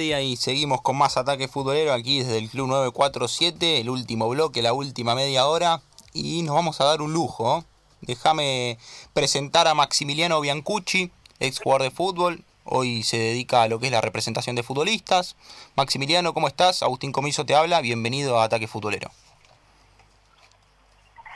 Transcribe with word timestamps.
y 0.00 0.36
seguimos 0.36 0.80
con 0.80 0.96
más 0.96 1.18
ataque 1.18 1.48
futbolero 1.48 1.92
aquí 1.92 2.20
desde 2.20 2.38
el 2.38 2.48
Club 2.48 2.68
947, 2.68 3.80
el 3.80 3.90
último 3.90 4.26
bloque, 4.26 4.62
la 4.62 4.72
última 4.72 5.14
media 5.14 5.46
hora 5.46 5.82
y 6.14 6.40
nos 6.42 6.54
vamos 6.54 6.80
a 6.80 6.84
dar 6.84 7.02
un 7.02 7.12
lujo. 7.12 7.62
Déjame 8.00 8.78
presentar 9.12 9.68
a 9.68 9.74
Maximiliano 9.74 10.40
Biancucci, 10.40 11.10
ex 11.40 11.60
jugador 11.60 11.82
de 11.82 11.90
fútbol, 11.90 12.42
hoy 12.64 13.02
se 13.02 13.18
dedica 13.18 13.62
a 13.62 13.68
lo 13.68 13.80
que 13.80 13.86
es 13.86 13.92
la 13.92 14.00
representación 14.00 14.56
de 14.56 14.62
futbolistas. 14.62 15.36
Maximiliano, 15.76 16.32
¿cómo 16.32 16.48
estás? 16.48 16.82
Agustín 16.82 17.12
Comiso 17.12 17.44
te 17.44 17.54
habla, 17.54 17.82
bienvenido 17.82 18.40
a 18.40 18.44
Ataque 18.44 18.68
Futbolero. 18.68 19.10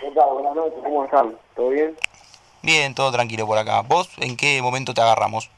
Buenas 0.01 0.55
noches, 0.55 0.79
¿cómo 0.83 1.05
están? 1.05 1.37
¿Todo 1.55 1.69
bien? 1.69 1.95
Bien, 2.63 2.95
todo 2.95 3.13
tranquilo 3.13 3.47
por 3.47 3.59
acá. 3.59 3.83
¿Vos 3.83 4.09
en 4.17 4.35
qué 4.35 4.63
momento 4.63 4.95
te 4.95 5.03
agarramos? 5.03 5.51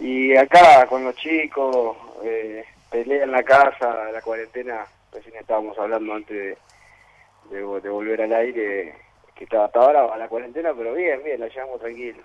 Y 0.00 0.34
acá 0.34 0.86
con 0.86 1.04
los 1.04 1.14
chicos, 1.16 1.94
eh, 2.24 2.64
pelea 2.90 3.24
en 3.24 3.32
la 3.32 3.42
casa, 3.42 4.10
la 4.10 4.22
cuarentena, 4.22 4.86
recién 5.12 5.36
estábamos 5.36 5.78
hablando 5.78 6.14
antes 6.14 6.56
de, 7.50 7.56
de, 7.56 7.62
volver 7.62 8.22
al 8.22 8.32
aire, 8.32 8.94
que 9.34 9.44
estaba, 9.44 9.66
estaba 9.66 10.16
la 10.16 10.28
cuarentena, 10.28 10.72
pero 10.74 10.94
bien, 10.94 11.22
bien, 11.22 11.38
la 11.38 11.48
llevamos 11.48 11.80
tranquilo. 11.80 12.22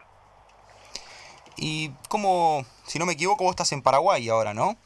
¿Y 1.58 1.92
cómo, 2.08 2.66
si 2.86 2.98
no 2.98 3.06
me 3.06 3.14
equivoco, 3.14 3.44
vos 3.44 3.52
estás 3.52 3.74
en 3.74 3.82
Paraguay 3.82 4.30
ahora, 4.30 4.54
no? 4.54 4.78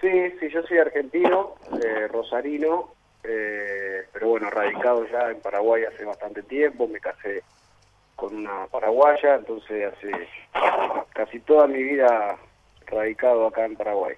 Sí, 0.00 0.10
sí, 0.38 0.48
yo 0.48 0.62
soy 0.62 0.78
argentino, 0.78 1.54
eh, 1.84 2.06
rosarino, 2.06 2.94
eh, 3.24 4.06
pero 4.12 4.28
bueno, 4.28 4.48
radicado 4.48 5.06
ya 5.08 5.30
en 5.30 5.40
Paraguay 5.40 5.84
hace 5.84 6.04
bastante 6.04 6.44
tiempo, 6.44 6.86
me 6.86 7.00
casé 7.00 7.42
con 8.22 8.36
una 8.36 8.68
paraguaya, 8.68 9.34
entonces 9.34 9.92
hace 9.92 10.12
casi 11.12 11.40
toda 11.40 11.66
mi 11.66 11.82
vida 11.82 12.38
radicado 12.86 13.48
acá 13.48 13.64
en 13.64 13.74
Paraguay. 13.74 14.14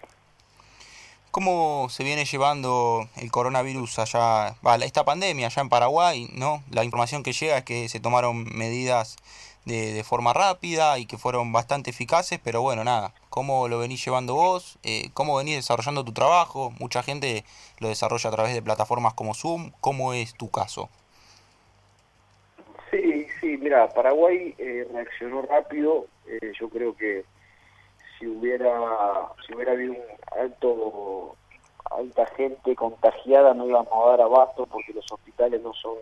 ¿Cómo 1.30 1.86
se 1.88 2.05
viene 2.05 2.27
llevando 2.27 3.08
el 3.16 3.30
coronavirus 3.30 4.00
allá, 4.00 4.56
esta 4.83 5.06
pandemia 5.06 5.46
allá 5.46 5.62
en 5.62 5.70
Paraguay? 5.70 6.28
¿no? 6.34 6.62
La 6.70 6.84
información 6.84 7.22
que 7.22 7.33
llega 7.33 7.56
es 7.56 7.64
que 7.64 7.88
se 7.88 7.98
tomaron 7.98 8.44
medidas 8.55 9.16
de, 9.64 9.94
de, 9.94 10.05
forma 10.05 10.34
rápida 10.34 10.98
y 10.98 11.06
que 11.06 11.16
fueron 11.16 11.55
bastante 11.55 11.89
eficaces, 11.89 12.39
pero 12.44 12.61
bueno, 12.61 12.84
nada, 12.84 13.14
¿cómo 13.30 13.68
lo 13.68 13.78
venís 13.78 14.05
llevando 14.05 14.34
vos? 14.34 14.78
Eh, 14.83 15.08
¿Cómo 15.14 15.36
venís 15.36 15.56
desarrollando 15.56 16.05
tu 16.05 16.12
trabajo? 16.12 16.74
Mucha 16.78 17.02
gente 17.02 17.46
lo 17.78 17.89
desarrolla 17.89 18.28
a 18.28 18.33
través 18.34 18.52
de 18.52 18.61
plataformas 18.61 19.14
como 19.14 19.33
Zoom, 19.33 19.72
¿cómo 19.80 20.12
es 20.12 20.34
tu 20.34 20.50
caso? 20.50 20.91
Mira, 23.65 23.89
Paraguay 23.89 24.55
eh, 24.59 24.87
reaccionó 24.93 25.41
rápido. 25.41 26.07
Eh, 26.27 26.53
yo 26.61 26.69
creo 26.69 26.95
que 26.95 27.25
si 28.19 28.27
hubiera 28.27 28.70
si 29.47 29.55
hubiera 29.55 29.73
habido 29.73 29.93
un 29.93 30.39
alto 30.39 31.34
alta 31.91 32.27
gente 32.37 32.77
contagiada 32.77 33.55
no 33.55 33.67
íbamos 33.67 33.89
a 33.91 34.11
dar 34.11 34.20
abasto 34.20 34.67
porque 34.67 34.92
los 34.92 35.11
hospitales 35.11 35.62
no 35.62 35.73
son 35.73 35.97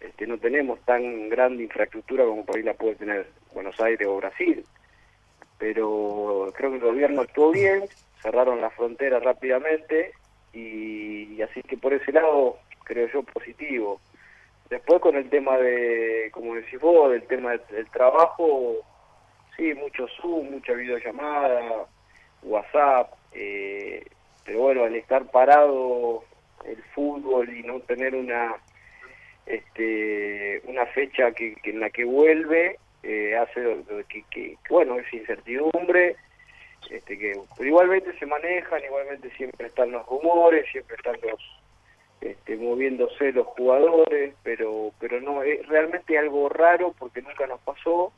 este, 0.00 0.26
no 0.26 0.36
tenemos 0.36 0.78
tan 0.80 1.30
grande 1.30 1.62
infraestructura 1.62 2.26
como 2.26 2.44
por 2.44 2.56
ahí 2.56 2.62
la 2.62 2.74
puede 2.74 2.96
tener 2.96 3.30
Buenos 3.54 3.80
Aires 3.80 4.06
o 4.06 4.18
Brasil. 4.18 4.62
Pero 5.56 6.52
creo 6.54 6.70
que 6.70 6.76
el 6.76 6.82
gobierno 6.82 7.22
actuó 7.22 7.50
bien, 7.50 7.84
cerraron 8.20 8.60
las 8.60 8.74
fronteras 8.74 9.22
rápidamente 9.22 10.12
y 10.52 11.40
así 11.40 11.62
que 11.62 11.78
por 11.78 11.94
ese 11.94 12.12
lado 12.12 12.58
creo 12.84 13.08
yo 13.08 13.22
positivo. 13.22 14.02
Después 14.70 15.00
con 15.00 15.16
el 15.16 15.30
tema 15.30 15.56
de, 15.56 16.28
como 16.32 16.54
decís 16.54 16.78
vos, 16.80 17.10
del 17.10 17.22
tema 17.22 17.52
del, 17.52 17.90
trabajo, 17.90 18.76
sí, 19.56 19.72
mucho 19.74 20.06
Zoom, 20.20 20.50
mucha 20.50 20.74
videollamada, 20.74 21.86
WhatsApp, 22.42 23.12
eh, 23.32 24.04
pero 24.44 24.60
bueno, 24.60 24.84
al 24.84 24.94
estar 24.94 25.30
parado 25.30 26.24
el 26.66 26.82
fútbol 26.94 27.48
y 27.54 27.62
no 27.62 27.80
tener 27.80 28.14
una 28.14 28.56
este 29.46 30.60
una 30.64 30.84
fecha 30.86 31.32
que, 31.32 31.56
en 31.64 31.80
la 31.80 31.88
que 31.90 32.04
vuelve 32.04 32.78
eh, 33.02 33.36
hace 33.36 33.78
que, 34.08 34.22
que, 34.30 34.56
bueno 34.68 34.98
es 34.98 35.12
incertidumbre 35.12 36.16
este 36.90 37.18
que 37.18 37.40
pero 37.56 37.68
igualmente 37.68 38.16
se 38.18 38.26
manejan 38.26 38.84
igualmente 38.84 39.30
siempre 39.36 39.68
están 39.68 39.92
los 39.92 40.04
rumores 40.06 40.66
siempre 40.70 40.96
están 40.96 41.16
los 41.22 41.40
este, 42.20 42.56
moviéndose 42.56 43.32
los 43.32 43.46
jugadores, 43.48 44.34
pero 44.42 44.92
pero 44.98 45.20
no 45.20 45.42
es 45.42 45.66
realmente 45.66 46.18
algo 46.18 46.48
raro 46.48 46.94
porque 46.98 47.22
nunca 47.22 47.46
nos 47.46 47.60
pasó. 47.60 48.12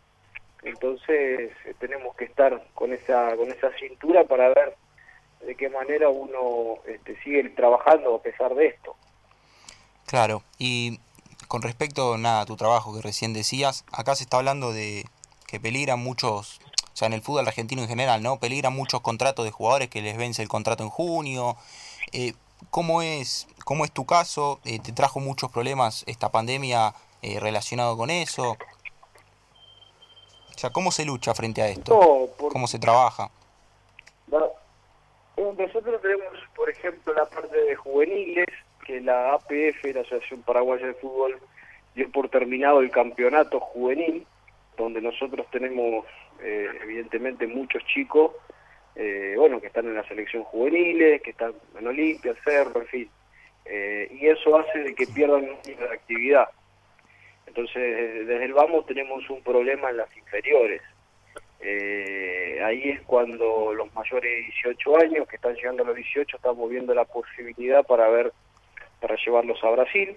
Entonces 0.63 1.53
eh, 1.65 1.75
tenemos 1.79 2.15
que 2.17 2.25
estar 2.25 2.63
con 2.75 2.93
esa 2.93 3.37
con 3.37 3.51
esa 3.51 3.71
cintura 3.79 4.25
para 4.25 4.49
ver 4.49 4.77
de 5.47 5.55
qué 5.55 5.69
manera 5.69 6.09
uno 6.09 6.79
este, 6.87 7.21
sigue 7.23 7.49
trabajando 7.51 8.15
a 8.15 8.23
pesar 8.23 8.55
de 8.55 8.67
esto. 8.67 8.95
Claro, 10.07 10.43
y 10.59 10.99
con 11.49 11.63
respecto 11.63 12.19
nada, 12.19 12.43
a 12.43 12.47
tu 12.47 12.57
trabajo 12.57 12.95
que 12.95 13.03
recién 13.03 13.33
decías, 13.33 13.85
acá 13.93 14.15
se 14.15 14.25
está 14.25 14.37
hablando 14.39 14.73
de 14.73 15.05
que 15.47 15.59
peligran 15.59 15.99
muchos, 15.99 16.61
o 16.93 16.97
sea, 16.97 17.07
en 17.07 17.13
el 17.13 17.23
fútbol 17.23 17.47
argentino 17.47 17.83
en 17.83 17.89
general, 17.89 18.23
¿no? 18.23 18.39
Peligran 18.39 18.73
muchos 18.73 19.01
contratos 19.01 19.45
de 19.45 19.51
jugadores 19.51 19.89
que 19.89 20.03
les 20.03 20.17
vence 20.17 20.43
el 20.43 20.49
contrato 20.49 20.85
en 20.85 20.91
junio. 20.91 21.57
Eh, 22.13 22.35
¿Cómo 22.71 23.03
es, 23.03 23.49
cómo 23.71 23.85
es 23.85 23.93
tu 23.93 24.05
caso? 24.05 24.59
Eh, 24.65 24.81
¿Te 24.85 24.91
trajo 24.91 25.21
muchos 25.21 25.49
problemas 25.53 26.03
esta 26.09 26.33
pandemia 26.33 26.93
eh, 27.23 27.39
relacionado 27.39 27.97
con 27.97 28.11
eso? 28.11 28.57
O 30.49 30.59
sea, 30.59 30.71
¿cómo 30.71 30.91
se 30.91 31.05
lucha 31.05 31.33
frente 31.35 31.63
a 31.63 31.69
esto? 31.69 31.95
¿Cómo 32.51 32.67
se 32.67 32.81
trabaja? 32.81 33.31
Eh, 35.37 35.55
nosotros 35.57 36.03
tenemos, 36.03 36.33
por 36.57 36.69
ejemplo, 36.69 37.15
la 37.15 37.27
parte 37.27 37.57
de 37.57 37.77
juveniles, 37.77 38.49
que 38.85 39.01
la 39.01 39.35
APF, 39.35 39.85
la 39.95 40.01
Asociación 40.01 40.43
Paraguaya 40.43 40.89
de 40.89 40.95
Fútbol, 40.95 41.39
dio 41.95 42.11
por 42.11 42.29
terminado 42.29 42.81
el 42.81 42.91
campeonato 42.91 43.61
juvenil, 43.61 44.27
donde 44.77 45.01
nosotros 45.01 45.47
tenemos, 45.53 46.07
evidentemente, 46.41 47.47
muchos 47.47 47.85
chicos 47.85 48.33
eh, 48.97 49.35
bueno, 49.37 49.61
que 49.61 49.69
están 49.69 49.87
en 49.87 49.95
la 49.95 50.07
selección 50.09 50.43
juveniles, 50.43 51.23
que 51.23 51.31
están 51.31 51.55
en 51.79 51.87
Olimpia, 51.87 52.35
Cerro, 52.45 52.81
en 52.81 52.87
fin. 52.89 53.11
Eh, 53.65 54.09
y 54.13 54.27
eso 54.27 54.59
hace 54.59 54.79
de 54.81 54.95
que 54.95 55.07
pierdan 55.07 55.45
de 55.65 55.89
actividad. 55.93 56.49
Entonces, 57.47 58.27
desde 58.27 58.45
el 58.45 58.53
vamos 58.53 58.87
tenemos 58.87 59.29
un 59.31 59.43
problema 59.43 59.91
en 59.91 59.99
las 59.99 60.17
inferiores. 60.17 60.83
Eh, 61.61 62.61
ahí 62.65 62.91
es 62.91 63.03
cuando 63.03 63.75
los 63.75 63.93
mayores 63.95 64.31
de 64.31 64.53
18 64.53 64.97
años, 65.01 65.29
que 65.29 65.37
están 65.37 65.55
llegando 65.55 65.83
a 65.83 65.87
los 65.87 65.97
18, 65.97 66.37
estamos 66.37 66.71
viendo 66.71 66.95
la 66.95 67.05
posibilidad 67.05 67.85
para 67.85 68.09
ver, 68.09 68.33
para 69.01 69.17
llevarlos 69.17 69.63
a 69.63 69.71
Brasil. 69.71 70.17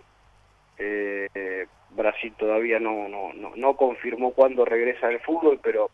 Brasil 1.91 2.33
todavía 2.37 2.79
no, 2.79 3.07
no, 3.07 3.33
no, 3.33 3.53
no 3.55 3.75
confirmó 3.75 4.31
cuándo 4.31 4.65
regresa 4.65 5.09
el 5.09 5.19
fútbol, 5.19 5.59
pero 5.61 5.91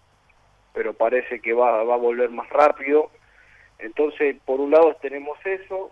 pero 0.74 0.94
parece 0.94 1.40
que 1.40 1.54
va, 1.54 1.84
va 1.84 1.96
a 1.96 1.98
volver 1.98 2.30
más 2.30 2.50
rápido. 2.50 3.10
Entonces, 3.80 4.38
por 4.46 4.60
un 4.60 4.72
lado 4.72 4.96
tenemos 5.02 5.38
eso, 5.46 5.92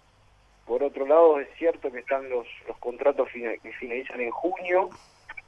por 0.68 0.84
otro 0.84 1.08
lado 1.08 1.40
es 1.40 1.48
cierto 1.58 1.92
que 1.92 2.00
están 2.00 2.30
los, 2.30 2.46
los 2.68 2.78
contratos 2.78 3.30
que 3.32 3.72
finalizan 3.80 4.20
en 4.20 4.32
junio, 4.32 4.90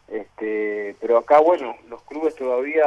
este, 0.07 0.95
pero 1.01 1.17
acá, 1.17 1.39
bueno, 1.39 1.75
los 1.89 2.01
clubes 2.03 2.35
todavía 2.35 2.85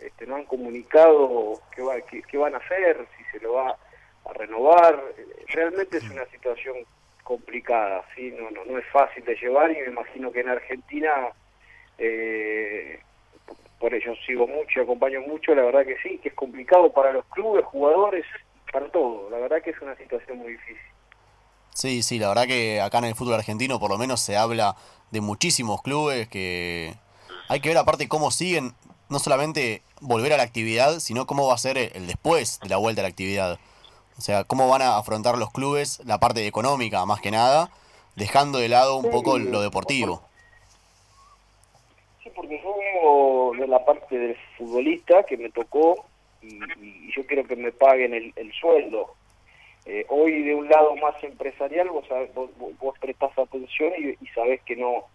este, 0.00 0.26
no 0.26 0.36
han 0.36 0.44
comunicado 0.44 1.60
qué, 1.74 1.82
va, 1.82 1.96
qué, 2.00 2.38
van 2.38 2.54
a 2.54 2.58
hacer, 2.58 3.06
si 3.16 3.24
se 3.24 3.40
lo 3.40 3.54
va 3.54 3.76
a 4.24 4.32
renovar. 4.34 5.02
Realmente 5.48 5.98
es 5.98 6.08
una 6.08 6.24
situación 6.26 6.76
complicada, 7.24 8.04
¿sí? 8.14 8.32
no, 8.38 8.50
no, 8.50 8.64
no 8.64 8.78
es 8.78 8.86
fácil 8.92 9.24
de 9.24 9.34
llevar 9.34 9.70
y 9.72 9.80
me 9.80 9.86
imagino 9.86 10.32
que 10.32 10.40
en 10.40 10.48
Argentina 10.48 11.32
eh, 11.98 13.00
por 13.78 13.92
ello 13.92 14.14
sigo 14.26 14.46
mucho 14.46 14.78
y 14.78 14.82
acompaño 14.82 15.20
mucho, 15.22 15.54
la 15.54 15.62
verdad 15.62 15.84
que 15.84 15.98
sí, 15.98 16.18
que 16.18 16.28
es 16.28 16.34
complicado 16.34 16.92
para 16.92 17.12
los 17.12 17.24
clubes, 17.26 17.64
jugadores, 17.64 18.24
para 18.72 18.88
todo, 18.88 19.28
la 19.28 19.38
verdad 19.38 19.60
que 19.60 19.70
es 19.70 19.80
una 19.82 19.96
situación 19.96 20.38
muy 20.38 20.52
difícil. 20.52 20.91
Sí, 21.74 22.02
sí, 22.02 22.18
la 22.18 22.28
verdad 22.28 22.46
que 22.46 22.80
acá 22.80 22.98
en 22.98 23.04
el 23.04 23.14
fútbol 23.14 23.34
argentino 23.34 23.80
por 23.80 23.90
lo 23.90 23.98
menos 23.98 24.20
se 24.20 24.36
habla 24.36 24.76
de 25.10 25.20
muchísimos 25.20 25.82
clubes 25.82 26.28
que 26.28 26.94
hay 27.48 27.60
que 27.60 27.68
ver 27.68 27.78
aparte 27.78 28.08
cómo 28.08 28.30
siguen, 28.30 28.74
no 29.08 29.18
solamente 29.18 29.82
volver 30.00 30.32
a 30.32 30.36
la 30.36 30.42
actividad, 30.42 31.00
sino 31.00 31.26
cómo 31.26 31.46
va 31.46 31.54
a 31.54 31.58
ser 31.58 31.78
el 31.78 32.06
después 32.06 32.60
de 32.60 32.68
la 32.68 32.76
vuelta 32.76 33.00
a 33.00 33.04
la 33.04 33.08
actividad. 33.08 33.58
O 34.18 34.20
sea, 34.20 34.44
cómo 34.44 34.68
van 34.68 34.82
a 34.82 34.98
afrontar 34.98 35.38
los 35.38 35.50
clubes 35.50 36.00
la 36.04 36.18
parte 36.18 36.46
económica 36.46 37.04
más 37.06 37.20
que 37.20 37.30
nada, 37.30 37.70
dejando 38.16 38.58
de 38.58 38.68
lado 38.68 38.96
un 38.96 39.10
poco 39.10 39.38
lo 39.38 39.62
deportivo. 39.62 40.22
Sí, 42.22 42.30
porque 42.34 42.60
yo 42.62 43.52
de 43.58 43.66
la 43.66 43.84
parte 43.84 44.16
del 44.18 44.36
futbolista 44.56 45.24
que 45.24 45.36
me 45.36 45.50
tocó 45.50 46.04
y, 46.40 46.58
yo 47.14 47.26
quiero 47.26 47.44
que 47.46 47.56
me 47.56 47.72
paguen 47.72 48.14
el, 48.14 48.52
sueldo. 48.52 49.14
Eh, 49.84 50.06
hoy 50.08 50.42
de 50.42 50.54
un 50.54 50.68
lado 50.68 50.94
más 50.96 51.22
empresarial 51.24 51.88
vos, 51.88 52.04
vos, 52.78 52.98
prestás 53.00 53.36
atención 53.36 53.92
y, 53.98 54.10
y, 54.10 54.26
sabés 54.28 54.62
que 54.62 54.76
no 54.76 55.06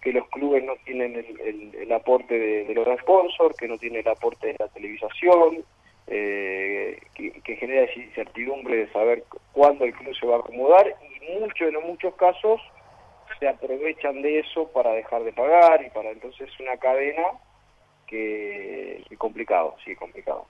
que 0.00 0.12
los 0.12 0.28
clubes 0.28 0.62
no 0.62 0.74
tienen 0.84 1.16
el, 1.16 1.92
aporte 1.92 2.38
de, 2.38 2.74
los 2.74 2.86
sponsors, 3.00 3.56
que 3.56 3.66
no 3.66 3.76
tienen 3.76 4.02
el 4.02 4.08
aporte 4.08 4.46
de 4.46 4.56
la 4.56 4.68
televisación, 4.68 5.64
eh, 6.06 7.00
que, 7.12 7.56
genera 7.56 7.82
esa 7.82 7.98
incertidumbre 7.98 8.76
de 8.76 8.92
saber 8.92 9.24
cuándo 9.50 9.84
el 9.84 9.92
club 9.92 10.14
se 10.14 10.26
va 10.26 10.36
a 10.36 10.38
acomodar 10.38 10.94
y 11.02 11.40
muchos, 11.40 11.74
en 11.74 11.86
muchos 11.88 12.14
casos 12.14 12.60
se 13.40 13.48
aprovechan 13.48 14.22
de 14.22 14.38
eso 14.38 14.68
para 14.68 14.92
dejar 14.92 15.24
de 15.24 15.32
pagar 15.32 15.84
y 15.84 15.90
para 15.90 16.10
entonces 16.10 16.48
una 16.60 16.76
cadena 16.76 17.24
que 18.06 19.02
es 19.10 19.18
complicado, 19.18 19.74
sí, 19.84 19.96
complicado. 19.96 20.46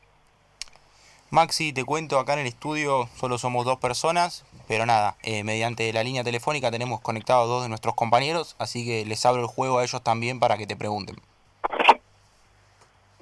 Maxi, 1.30 1.72
te 1.72 1.84
cuento, 1.84 2.18
acá 2.18 2.34
en 2.34 2.40
el 2.40 2.46
estudio 2.46 3.08
solo 3.16 3.36
somos 3.36 3.64
dos 3.64 3.78
personas, 3.78 4.44
pero 4.68 4.86
nada, 4.86 5.16
eh, 5.22 5.42
mediante 5.42 5.92
la 5.92 6.04
línea 6.04 6.22
telefónica 6.22 6.70
tenemos 6.70 7.00
conectados 7.00 7.48
dos 7.48 7.64
de 7.64 7.68
nuestros 7.68 7.94
compañeros, 7.94 8.54
así 8.58 8.86
que 8.86 9.04
les 9.04 9.26
abro 9.26 9.42
el 9.42 9.48
juego 9.48 9.78
a 9.78 9.84
ellos 9.84 10.02
también 10.02 10.38
para 10.38 10.56
que 10.56 10.66
te 10.66 10.76
pregunten. 10.76 11.16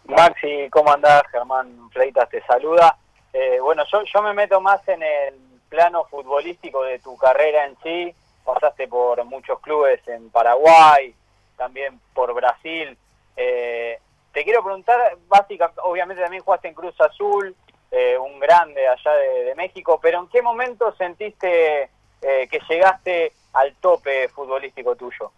Maxi, 0.04 0.68
¿cómo 0.70 0.92
andás? 0.92 1.22
Germán 1.32 1.90
Fleitas 1.90 2.28
te 2.28 2.42
saluda. 2.42 2.98
Eh, 3.32 3.58
bueno, 3.60 3.82
yo, 3.90 4.02
yo 4.04 4.22
me 4.22 4.34
meto 4.34 4.60
más 4.60 4.86
en 4.86 5.02
el 5.02 5.34
plano 5.70 6.04
futbolístico 6.04 6.84
de 6.84 6.98
tu 6.98 7.16
carrera 7.16 7.64
en 7.64 7.76
sí. 7.82 8.14
Pasaste 8.44 8.86
por 8.86 9.24
muchos 9.24 9.58
clubes 9.60 10.06
en 10.06 10.28
Paraguay, 10.30 11.14
también 11.56 11.98
por 12.12 12.34
Brasil. 12.34 12.96
Eh, 13.36 13.98
te 14.32 14.44
quiero 14.44 14.62
preguntar, 14.62 15.16
básicamente, 15.26 15.80
obviamente 15.82 16.22
también 16.22 16.42
jugaste 16.42 16.68
en 16.68 16.74
Cruz 16.74 17.00
Azul, 17.00 17.56
eh, 17.96 18.18
un 18.18 18.40
grande 18.40 18.88
allá 18.88 19.12
de, 19.12 19.54
México, 19.54 20.00
pero 20.02 20.18
¿en 20.18 20.26
qué 20.26 20.42
momento 20.42 20.92
sentiste 20.96 21.82
eh, 22.20 22.48
que 22.50 22.58
llegaste 22.68 23.32
al 23.52 23.76
tope 23.76 24.26
futbolístico 24.30 24.96
tuyo? 24.96 25.30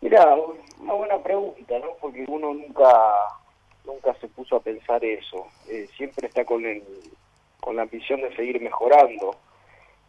Mira, 0.00 0.36
una 0.80 0.94
buena 0.94 1.18
pregunta, 1.18 1.78
¿no? 1.78 1.92
Porque 2.00 2.24
uno 2.26 2.52
nunca 2.52 3.14
nunca 3.84 4.12
se 4.14 4.26
puso 4.26 4.56
a 4.56 4.60
pensar 4.60 5.04
eso. 5.04 5.46
Eh, 5.68 5.86
siempre 5.96 6.26
está 6.26 6.44
con 6.44 6.66
el, 6.66 6.82
con 7.60 7.76
la 7.76 7.82
ambición 7.82 8.22
de 8.22 8.34
seguir 8.34 8.60
mejorando. 8.60 9.36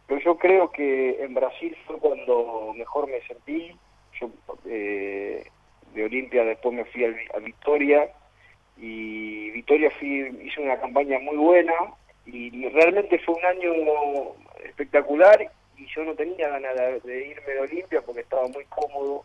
Pero 0.08 0.20
yo 0.22 0.36
creo 0.38 0.72
que 0.72 1.22
en 1.22 1.34
Brasil 1.34 1.76
fue 1.86 1.98
cuando 1.98 2.72
mejor 2.74 3.06
me 3.06 3.20
sentí. 3.28 3.76
Yo 4.20 4.28
de 4.64 6.04
Olimpia 6.04 6.42
después 6.42 6.74
me 6.74 6.84
fui 6.86 7.04
a, 7.04 7.36
a 7.36 7.38
Victoria 7.38 8.10
y 8.76 9.50
Victoria 9.50 9.90
fui, 9.90 10.36
hizo 10.44 10.62
una 10.62 10.78
campaña 10.78 11.18
muy 11.20 11.36
buena 11.36 11.74
y 12.26 12.68
realmente 12.70 13.18
fue 13.20 13.34
un 13.34 13.44
año 13.44 13.72
espectacular 14.64 15.50
y 15.76 15.86
yo 15.86 16.04
no 16.04 16.14
tenía 16.14 16.48
ganas 16.48 17.02
de, 17.04 17.26
irme 17.26 17.52
de 17.52 17.60
Olimpia 17.60 18.02
porque 18.02 18.22
estaba 18.22 18.48
muy 18.48 18.64
cómodo 18.66 19.24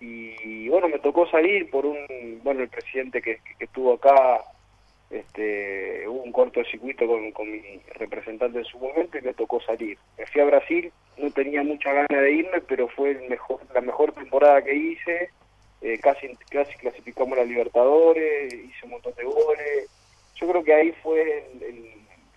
y 0.00 0.68
bueno 0.68 0.88
me 0.88 1.00
tocó 1.00 1.28
salir 1.28 1.68
por 1.70 1.84
un 1.84 1.98
bueno 2.42 2.62
el 2.62 2.68
presidente 2.68 3.20
que, 3.20 3.40
estuvo 3.58 3.94
acá 3.94 4.42
este 5.10 6.06
hubo 6.06 6.22
un 6.22 6.32
cortocircuito 6.32 7.06
con, 7.06 7.32
con 7.32 7.50
mi 7.50 7.80
representante 7.94 8.58
en 8.58 8.64
su 8.64 8.78
momento 8.78 9.16
y 9.16 9.22
me 9.22 9.32
tocó 9.32 9.60
salir. 9.60 9.96
Me 10.18 10.26
fui 10.26 10.40
a 10.40 10.44
Brasil 10.44 10.92
no 11.16 11.30
tenía 11.30 11.62
mucha 11.62 11.92
ganas 11.92 12.22
de 12.22 12.32
irme 12.32 12.60
pero 12.60 12.88
fue 12.88 13.10
el 13.12 13.28
mejor 13.28 13.60
la 13.74 13.80
mejor 13.80 14.12
temporada 14.12 14.62
que 14.62 14.74
hice 14.74 15.30
eh, 15.80 15.98
casi, 15.98 16.34
casi 16.50 16.76
clasificamos 16.76 17.38
la 17.38 17.44
Libertadores, 17.44 18.52
hice 18.52 18.84
un 18.84 18.90
montón 18.90 19.14
de 19.14 19.24
goles. 19.24 19.88
Yo 20.34 20.48
creo 20.48 20.64
que 20.64 20.74
ahí 20.74 20.92
fue, 21.02 21.46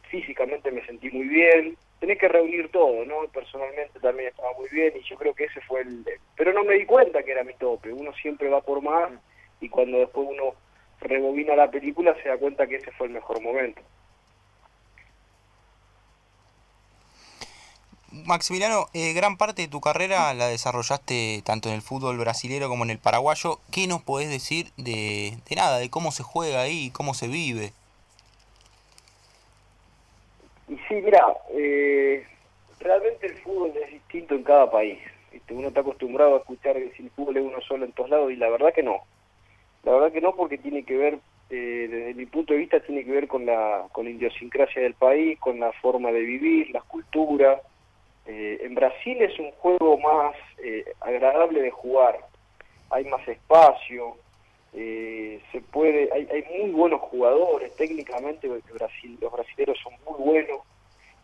físicamente 0.10 0.72
me 0.72 0.86
sentí 0.86 1.10
muy 1.12 1.28
bien. 1.28 1.78
Tenés 2.00 2.18
que 2.18 2.28
reunir 2.28 2.70
todo, 2.70 3.06
¿no? 3.06 3.28
Personalmente 3.32 4.00
también 4.00 4.30
estaba 4.30 4.54
muy 4.58 4.68
bien 4.70 4.94
y 4.96 5.04
yo 5.08 5.16
creo 5.18 5.34
que 5.36 5.46
ese 5.46 5.62
fue 5.62 5.82
el... 5.82 6.04
Pero 6.36 6.52
no 6.52 6.64
me 6.64 6.76
di 6.76 6.86
cuenta 6.86 7.22
que 7.22 7.32
era 7.32 7.44
mi 7.44 7.54
tope. 7.54 7.94
Uno 7.94 8.12
siempre 8.14 8.50
va 8.50 8.62
por 8.62 8.82
más 8.82 9.12
y 9.60 9.70
cuando 9.70 10.00
después 10.00 10.28
uno 10.30 10.56
rebobina 11.00 11.56
la 11.56 11.70
película 11.70 12.16
se 12.22 12.30
da 12.30 12.38
cuenta 12.38 12.66
que 12.66 12.78
ese 12.78 12.92
fue 12.92 13.08
el 13.08 13.14
mejor 13.14 13.42
momento. 13.42 13.82
Maximiliano, 18.12 18.88
eh, 18.94 19.13
gran 19.13 19.38
parte 19.38 19.62
de 19.62 19.68
tu 19.69 19.80
carrera 19.80 20.34
la 20.34 20.48
desarrollaste 20.48 21.42
tanto 21.46 21.69
en 21.69 21.75
el 21.75 21.81
fútbol 21.81 22.18
brasilero 22.18 22.68
como 22.68 22.84
en 22.84 22.90
el 22.90 22.98
paraguayo. 22.98 23.60
¿Qué 23.72 23.88
nos 23.88 24.02
podés 24.02 24.30
decir 24.30 24.68
de, 24.75 25.38
nada, 25.56 25.80
de 25.80 25.90
cómo 25.90 26.12
se 26.12 26.22
juega 26.22 26.62
ahí, 26.62 26.92
cómo 26.92 27.13
se 27.13 27.30
vive? 27.30 27.72
Y 30.68 30.75
sí, 30.90 30.96
mira, 30.96 31.25
eh, 31.54 32.25
realmente 32.81 33.28
el 33.28 33.38
fútbol 33.38 33.72
es 33.81 33.92
distinto 33.92 34.36
en 34.36 34.44
cada 34.44 34.69
país. 34.69 35.00
Uno 35.50 35.69
está 35.69 35.80
acostumbrado 35.80 36.36
a 36.36 36.40
escuchar 36.40 36.75
que 36.75 36.92
si 36.96 37.04
el 37.04 37.12
fútbol 37.12 37.38
es 37.38 37.44
uno 37.44 37.62
solo 37.62 37.86
en 37.86 37.92
todos 37.94 38.10
lados 38.10 38.31
y 38.31 38.36
la 38.36 38.50
verdad 38.50 38.74
que 38.74 38.84
no. 38.84 38.98
La 39.84 39.94
verdad 39.94 40.12
que 40.12 40.22
no 40.22 40.36
porque 40.36 40.58
tiene 40.58 40.84
que 40.84 40.98
ver, 40.98 41.19
eh, 41.50 41.88
desde 41.90 42.13
mi 42.13 42.25
punto 42.25 42.54
de 42.54 42.60
vista, 42.60 42.80
tiene 42.81 43.06
que 43.06 43.12
ver 43.12 43.28
con 43.28 43.46
la, 43.46 43.88
con 43.94 44.06
la 44.06 44.12
idiosincrasia 44.12 44.81
del 44.81 44.94
país, 44.96 45.40
con 45.40 45.60
la 45.60 45.72
forma 45.74 46.12
de 46.12 46.22
vivir, 46.22 46.72
la 46.72 46.81
cultura 46.81 47.62
eh, 48.26 48.60
en 48.62 48.76
Brasil 48.76 49.22
es 49.22 49.38
un 49.40 49.52
juego 49.52 49.98
más 49.98 50.36
eh, 50.64 50.86
agradable 51.00 51.62
de 51.62 51.72
jugar, 51.72 52.20
hay 52.90 53.04
más 53.06 53.28
espacio, 53.28 54.16
eh, 54.74 55.42
se 55.52 55.62
puede, 55.62 56.10
hay, 56.14 56.28
hay, 56.32 56.46
muy 56.60 56.72
buenos 56.72 57.02
jugadores, 57.02 57.76
técnicamente 57.76 58.48
los 58.48 58.64
brasileños 59.32 59.78
son 59.84 59.94
muy 60.06 60.20
buenos 60.20 60.62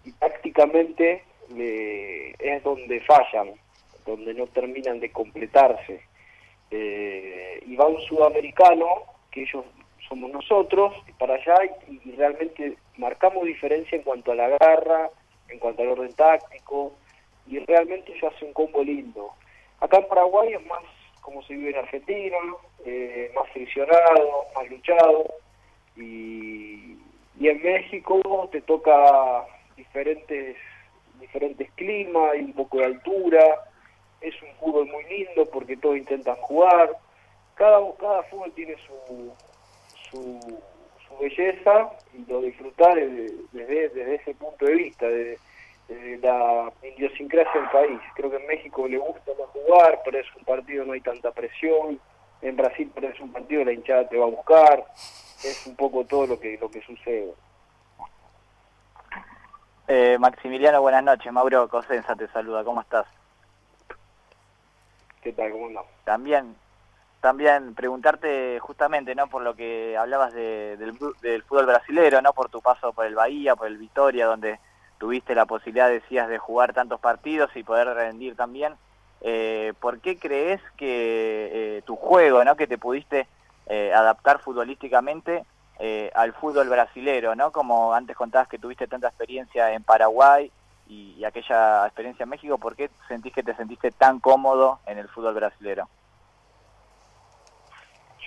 y 0.03 0.11
tácticamente 0.13 1.23
es 2.39 2.63
donde 2.63 2.99
fallan, 3.01 3.53
donde 4.05 4.33
no 4.33 4.47
terminan 4.47 4.99
de 4.99 5.11
completarse. 5.11 6.01
y 6.71 7.75
va 7.75 7.85
un 7.85 8.01
sudamericano, 8.01 8.87
que 9.31 9.43
ellos 9.43 9.63
somos 10.09 10.31
nosotros, 10.31 10.93
para 11.17 11.35
allá 11.35 11.57
y 11.87 12.11
realmente 12.11 12.77
marcamos 12.97 13.45
diferencia 13.45 13.95
en 13.97 14.03
cuanto 14.03 14.31
a 14.31 14.35
la 14.35 14.49
garra, 14.49 15.09
en 15.49 15.59
cuanto 15.59 15.81
al 15.81 15.89
orden 15.89 16.13
táctico, 16.13 16.93
y 17.45 17.59
realmente 17.59 18.17
se 18.19 18.27
hace 18.27 18.45
un 18.45 18.53
combo 18.53 18.83
lindo. 18.83 19.31
Acá 19.79 19.97
en 19.97 20.07
Paraguay 20.07 20.53
es 20.53 20.65
más 20.65 20.83
como 21.21 21.43
se 21.43 21.55
vive 21.55 21.71
en 21.71 21.77
Argentina, 21.77 22.37
eh, 22.85 23.31
más 23.35 23.49
friccionado, 23.49 24.45
más 24.55 24.69
luchado, 24.69 25.25
y, 25.97 26.97
y 27.37 27.49
en 27.49 27.61
México 27.61 28.47
te 28.49 28.61
toca 28.61 29.45
diferentes 29.75 30.55
diferentes 31.19 31.69
climas 31.73 32.35
y 32.37 32.43
un 32.43 32.53
poco 32.53 32.77
de 32.77 32.85
altura, 32.85 33.43
es 34.21 34.33
un 34.41 34.49
fútbol 34.59 34.87
muy 34.87 35.03
lindo 35.05 35.45
porque 35.51 35.77
todos 35.77 35.97
intentan 35.97 36.35
jugar, 36.37 36.91
cada, 37.55 37.79
cada 37.97 38.23
fútbol 38.23 38.51
tiene 38.53 38.75
su, 38.85 39.33
su, 40.09 40.59
su 41.17 41.23
belleza 41.23 41.89
y 42.13 42.29
lo 42.29 42.41
disfrutar 42.41 42.95
desde, 42.95 43.33
desde, 43.51 44.15
ese 44.15 44.33
punto 44.35 44.65
de 44.65 44.73
vista, 44.73 45.07
de, 45.07 45.39
la 46.21 46.71
idiosincrasia 46.83 47.61
del 47.61 47.69
país. 47.69 47.99
Creo 48.15 48.29
que 48.29 48.37
en 48.37 48.47
México 48.47 48.87
le 48.87 48.97
gusta 48.97 49.31
más 49.39 49.49
jugar, 49.49 50.01
pero 50.03 50.19
es 50.19 50.27
un 50.35 50.43
partido 50.43 50.85
no 50.85 50.93
hay 50.93 51.01
tanta 51.01 51.31
presión. 51.31 51.99
En 52.39 52.55
Brasil, 52.55 52.91
pero 52.93 53.07
es 53.07 53.19
un 53.19 53.31
partido 53.31 53.65
la 53.65 53.73
hinchada 53.73 54.07
te 54.07 54.17
va 54.17 54.25
a 54.25 54.29
buscar. 54.29 54.85
Es 55.43 55.65
un 55.65 55.75
poco 55.75 56.05
todo 56.05 56.27
lo 56.27 56.39
que 56.39 56.57
lo 56.59 56.69
que 56.69 56.81
sucede. 56.81 57.33
Eh, 59.87 60.17
Maximiliano, 60.19 60.81
buenas 60.81 61.03
noches. 61.03 61.31
Mauro 61.31 61.67
Cosenza 61.67 62.15
te 62.15 62.27
saluda. 62.27 62.63
¿Cómo 62.63 62.81
estás? 62.81 63.07
¿Qué 65.21 65.31
tal? 65.33 65.51
¿Cómo 65.51 65.67
andás? 65.67 65.85
También, 66.03 66.55
también 67.21 67.73
preguntarte 67.75 68.59
justamente, 68.59 69.15
¿no? 69.15 69.27
Por 69.27 69.41
lo 69.41 69.55
que 69.55 69.97
hablabas 69.97 70.33
del, 70.33 70.97
del 71.21 71.43
fútbol 71.43 71.65
brasilero, 71.65 72.21
¿no? 72.21 72.33
Por 72.33 72.49
tu 72.49 72.61
paso 72.61 72.93
por 72.93 73.05
el 73.05 73.15
Bahía, 73.15 73.55
por 73.55 73.67
el 73.67 73.77
Vitoria, 73.77 74.27
donde 74.27 74.59
tuviste 74.97 75.35
la 75.35 75.45
posibilidad, 75.45 75.89
decías, 75.89 76.27
de 76.27 76.37
jugar 76.37 76.73
tantos 76.73 76.99
partidos 76.99 77.55
y 77.55 77.63
poder 77.63 77.87
rendir 77.87 78.35
también. 78.35 78.73
Eh, 79.21 79.73
¿Por 79.79 79.99
qué 79.99 80.17
crees 80.17 80.61
que 80.75 81.77
eh, 81.77 81.81
tu 81.85 81.95
juego, 81.95 82.43
¿no? 82.43 82.55
que 82.55 82.67
te 82.67 82.77
pudiste 82.77 83.27
eh, 83.67 83.93
adaptar 83.93 84.39
futbolísticamente 84.39 85.45
al 86.15 86.33
fútbol 86.33 86.69
brasilero, 86.69 87.35
¿no? 87.35 87.51
como 87.51 87.93
antes 87.93 88.15
contabas 88.15 88.47
que 88.47 88.57
tuviste 88.57 88.87
tanta 88.87 89.09
experiencia 89.09 89.71
en 89.73 89.83
Paraguay 89.83 90.51
y, 90.87 91.23
aquella 91.23 91.85
experiencia 91.85 92.23
en 92.23 92.29
México, 92.29 92.57
¿por 92.57 92.75
qué 92.75 92.89
sentís 93.07 93.31
que 93.31 93.43
te 93.43 93.55
sentiste 93.55 93.91
tan 93.91 94.19
cómodo 94.19 94.79
en 94.87 94.97
el 94.97 95.07
fútbol 95.07 95.35
brasilero? 95.35 95.87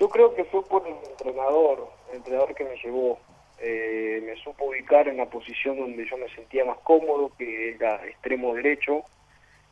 Yo 0.01 0.09
creo 0.09 0.35
que 0.35 0.45
fue 0.45 0.65
por 0.65 0.87
el 0.87 0.95
entrenador, 1.11 1.91
el 2.11 2.17
entrenador 2.17 2.55
que 2.55 2.65
me 2.65 2.77
llevó. 2.83 3.19
Eh, 3.59 4.23
me 4.25 4.35
supo 4.37 4.65
ubicar 4.65 5.07
en 5.07 5.19
la 5.19 5.27
posición 5.27 5.79
donde 5.79 6.09
yo 6.09 6.17
me 6.17 6.35
sentía 6.35 6.65
más 6.65 6.79
cómodo, 6.79 7.31
que 7.37 7.73
era 7.73 8.07
extremo 8.07 8.55
derecho, 8.55 9.05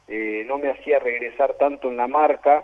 eh, 0.07 0.45
no 0.47 0.59
me 0.59 0.71
hacía 0.71 0.99
regresar 0.99 1.55
tanto 1.55 1.89
en 1.89 1.97
la 1.97 2.07
marca, 2.07 2.63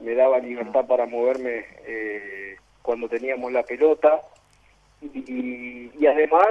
me 0.00 0.14
daba 0.14 0.38
libertad 0.38 0.86
para 0.86 1.04
moverme 1.04 1.66
eh, 1.86 2.56
cuando 2.80 3.10
teníamos 3.10 3.52
la 3.52 3.62
pelota. 3.62 4.22
Y, 5.02 6.06
además 6.06 6.48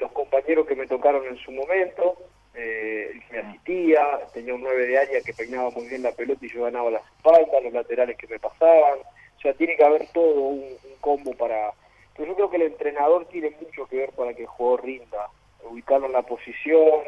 los 0.00 0.12
compañeros 0.12 0.66
que 0.66 0.76
me 0.76 0.86
tocaron 0.86 1.26
en 1.26 1.36
su 1.38 1.50
momento, 1.50 2.16
eh, 2.54 3.20
me 3.30 3.38
asistía, 3.38 4.00
tenía 4.32 4.54
un 4.54 4.62
9 4.62 4.86
de 4.86 4.98
área 4.98 5.20
que 5.20 5.32
peinaba 5.32 5.70
muy 5.70 5.86
bien 5.86 6.02
la 6.02 6.12
pelota 6.12 6.44
y 6.44 6.52
yo 6.52 6.64
ganaba 6.64 6.90
las 6.90 7.02
espaldas, 7.16 7.62
los 7.62 7.72
laterales 7.72 8.16
que 8.16 8.26
me 8.26 8.38
pasaban, 8.38 8.98
o 9.38 9.40
sea, 9.40 9.54
tiene 9.54 9.76
que 9.76 9.84
haber 9.84 10.08
todo 10.08 10.40
un, 10.40 10.64
combo 11.00 11.32
para... 11.32 11.72
Pero 12.16 12.30
yo 12.30 12.34
creo 12.34 12.50
que 12.50 12.56
el 12.56 12.62
entrenador 12.62 13.26
tiene 13.26 13.50
mucho 13.50 13.86
que 13.86 13.98
ver 13.98 14.10
para 14.12 14.34
que 14.34 14.42
el 14.42 14.48
jugador 14.48 14.84
rinda, 14.84 15.28
ubicarlo 15.62 16.06
en 16.06 16.12
la 16.12 16.22
posición, 16.22 17.02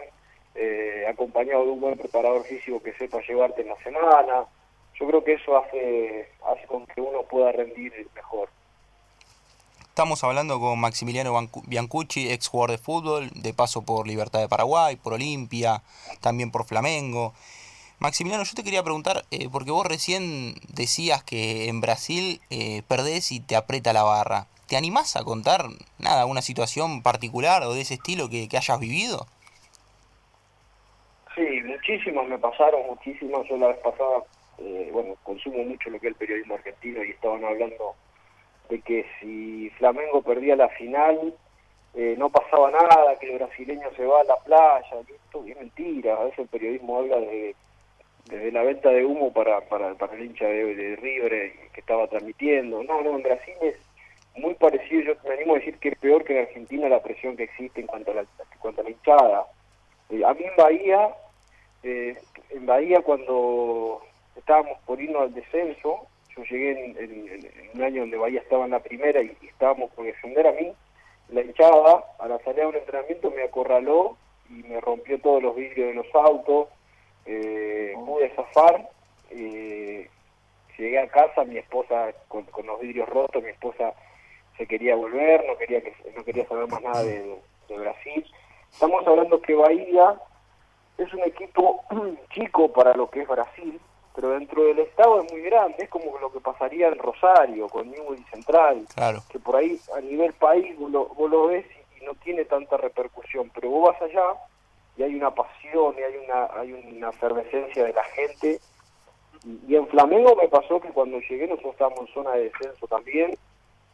eh, 0.55 1.05
acompañado 1.09 1.65
de 1.65 1.71
un 1.73 1.81
buen 1.81 1.99
preparador 1.99 2.45
físico 2.45 2.81
que 2.81 2.93
sepa 2.93 3.21
llevarte 3.27 3.63
en 3.63 3.69
la 3.69 3.83
semana. 3.83 4.45
Yo 4.95 5.07
creo 5.09 5.25
que 5.25 5.33
eso 5.33 5.57
hace, 5.57 6.29
hace 6.47 6.67
con 6.67 6.87
que 6.87 7.01
uno 7.01 7.23
pueda 7.25 7.51
rendir 7.51 7.93
mejor. 8.15 8.49
Estamos 9.89 10.23
hablando 10.23 10.61
con 10.61 10.79
Maximiliano 10.79 11.35
Biancucci, 11.67 12.31
ex 12.31 12.47
jugador 12.47 12.71
de 12.71 12.79
fútbol, 12.79 13.31
de 13.35 13.53
paso 13.53 13.83
por 13.83 14.07
Libertad 14.07 14.39
de 14.39 14.49
Paraguay, 14.49 14.95
por 14.95 15.15
Olimpia, 15.15 15.83
también 16.21 16.53
por 16.53 16.65
Flamengo. 16.65 17.35
Maximiliano, 18.01 18.45
yo 18.45 18.55
te 18.55 18.65
quería 18.65 18.83
preguntar, 18.83 19.25
eh, 19.31 19.49
porque 19.53 19.71
vos 19.71 19.87
recién 19.87 20.55
decías 20.75 21.23
que 21.23 21.69
en 21.69 21.81
Brasil 21.81 22.41
eh, 22.51 22.83
perdés 22.89 23.31
y 23.31 23.41
te 23.41 23.57
aprieta 23.57 23.93
la 23.93 24.03
barra. 24.03 24.47
¿Te 24.69 24.77
animás 24.77 25.17
a 25.17 25.25
contar 25.25 25.67
nada, 25.99 26.27
una 26.27 26.43
situación 26.43 27.03
particular 27.03 27.63
o 27.63 27.75
de 27.75 27.83
ese 27.83 27.95
estilo 27.95 28.31
que 28.31 28.49
hayas 28.57 28.81
vivido? 28.81 29.27
Sí, 31.35 31.63
muchísimas 31.65 32.27
me 32.29 32.39
pasaron, 32.39 32.87
muchísimas. 32.87 33.47
Yo 33.49 33.57
la 33.57 33.69
vez 33.69 33.79
pasada, 33.79 34.25
eh, 34.59 34.91
bueno, 34.93 35.15
consumo 35.23 35.63
mucho 35.65 35.91
lo 35.91 36.01
que 36.01 36.09
es 36.09 36.13
el 36.13 36.19
periodismo 36.19 36.55
argentino 36.55 37.05
y 37.05 37.11
estaban 37.11 37.45
hablando 37.45 37.95
de 38.69 38.81
que 38.83 39.07
si 39.21 39.71
Flamengo 39.79 40.23
perdía 40.23 40.57
la 40.57 40.69
final, 40.71 41.35
eh, 41.95 42.15
no 42.19 42.31
pasaba 42.31 42.71
nada, 42.71 43.17
que 43.19 43.33
el 43.33 43.39
brasileño 43.39 43.89
se 43.97 44.05
va 44.05 44.21
a 44.21 44.25
la 44.25 44.37
playa. 44.37 45.01
Esto 45.09 45.45
es 45.47 45.57
mentira. 45.57 46.17
A 46.17 46.25
veces 46.25 46.41
el 46.41 46.49
periodismo 46.49 46.99
habla 46.99 47.17
de 47.21 47.55
desde 48.31 48.53
la 48.53 48.63
venta 48.63 48.91
de 48.91 49.05
humo 49.05 49.33
para, 49.33 49.61
para, 49.63 49.95
para 49.95 50.15
el 50.15 50.27
hincha 50.27 50.47
de, 50.47 50.75
de 50.75 50.97
River 50.97 51.53
que 51.73 51.81
estaba 51.81 52.07
transmitiendo. 52.07 52.83
No, 52.85 53.03
no, 53.03 53.17
en 53.17 53.23
Brasil 53.23 53.55
es 53.63 53.77
muy 54.37 54.55
parecido. 54.55 55.03
Yo 55.03 55.29
me 55.29 55.35
animo 55.35 55.55
a 55.55 55.59
decir 55.59 55.79
que 55.79 55.91
es 55.91 55.99
peor 55.99 56.25
que 56.25 56.39
en 56.39 56.47
Argentina 56.47 56.89
la 56.89 57.03
presión 57.03 57.37
que 57.37 57.45
existe 57.45 57.81
en 57.81 57.87
cuanto 57.87 58.13
a 58.13 58.15
la, 58.15 58.21
en 58.21 58.59
cuanto 58.61 58.81
a 58.81 58.85
la 58.85 58.91
hinchada. 58.91 59.47
Eh, 60.11 60.23
a 60.25 60.33
mí 60.35 60.45
en 60.45 60.57
Bahía 60.57 61.11
eh, 61.83 62.17
en 62.51 62.67
Bahía 62.67 63.01
cuando 63.01 64.03
estábamos 64.37 64.79
por 64.85 65.01
irnos 65.01 65.23
al 65.23 65.35
descenso, 65.35 66.07
yo 66.37 66.45
llegué 66.45 66.73
en, 66.73 67.71
un 67.75 67.83
año 67.83 68.03
donde 68.03 68.17
Bahía 68.17 68.41
estaba 68.41 68.65
en 68.65 68.73
la 68.73 68.81
primera 68.81 69.23
y, 69.23 69.37
estábamos 69.43 69.91
por 69.93 70.05
defender 70.05 70.47
a 70.47 70.53
mí, 70.53 70.73
la 71.31 71.43
hinchada 71.43 72.05
a 72.19 72.29
la 72.29 72.39
salida 72.41 72.63
de 72.63 72.69
un 72.69 72.77
entrenamiento 72.77 73.31
me 73.31 73.43
acorraló 73.43 74.17
y 74.49 74.63
me 74.65 74.81
rompió 74.81 75.19
todos 75.21 75.43
los 75.43 75.55
vidrios 75.55 75.89
de 75.89 75.95
los 75.95 76.15
autos, 76.15 76.69
eh, 77.27 77.95
pude 78.05 78.31
zafar, 78.35 78.89
eh, 79.31 80.09
llegué 80.77 80.99
a 80.99 81.09
casa, 81.09 81.45
mi 81.45 81.59
esposa 81.59 82.13
con, 82.29 82.47
los 82.65 82.81
vidrios 82.81 83.09
rotos, 83.09 83.43
mi 83.43 83.51
esposa 83.51 83.95
se 84.57 84.67
quería 84.67 84.95
volver, 84.95 85.45
no 85.47 85.57
quería 85.57 85.81
que 85.81 85.95
no 86.17 86.25
quería 86.25 86.47
saber 86.47 86.69
más 86.69 86.83
nada 86.83 87.03
de 87.03 87.39
Brasil. 87.69 88.25
Estamos 88.73 89.07
hablando 89.07 89.41
que 89.41 89.55
Bahía 89.55 90.19
es 90.99 91.13
un 91.15 91.23
equipo 91.23 91.85
chico 92.31 92.73
para 92.73 92.95
lo 92.95 93.11
que 93.11 93.23
es 93.23 93.29
Brasil, 93.29 93.81
pero 94.15 94.31
dentro 94.31 94.65
del 94.65 94.81
estado 94.81 95.23
es 95.23 95.33
muy 95.33 95.43
grande, 95.43 95.77
es 95.79 95.89
como 95.89 96.19
lo 96.19 96.33
que 96.33 96.41
pasaría 96.41 96.89
en 96.89 96.99
Rosario 96.99 97.69
con 97.69 97.91
Newell 97.91 98.25
Central, 98.31 98.87
que 99.31 99.39
por 99.39 99.57
ahí 99.57 99.79
a 99.97 100.01
nivel 100.01 100.33
país 100.35 100.77
vos 100.79 100.91
lo, 100.91 101.47
ves 101.47 101.67
y, 102.01 102.05
no 102.05 102.15
tiene 102.15 102.45
tanta 102.45 102.77
repercusión, 102.77 103.51
pero 103.55 103.69
vos 103.69 103.93
vas 103.93 104.03
allá 104.03 104.35
y 105.01 105.03
hay 105.03 105.15
una 105.15 105.31
pasión 105.31 105.95
y 105.99 106.03
hay 106.03 106.17
una, 106.17 106.61
hay 106.61 106.73
una 106.73 107.09
efervescencia 107.09 107.85
de 107.85 107.93
la 107.95 108.05
gente. 108.05 108.61
Y, 109.67 109.75
en 109.75 109.87
Flamengo 109.89 110.37
me 110.37 110.47
pasó 110.49 110.79
que 110.79 110.91
cuando 110.91 111.19
llegué 111.21 111.47
nosotros 111.47 111.73
estábamos 111.73 112.01
en 112.01 112.15
zona 112.15 112.33
de 112.33 112.45
descenso 112.45 112.87
también 112.87 113.35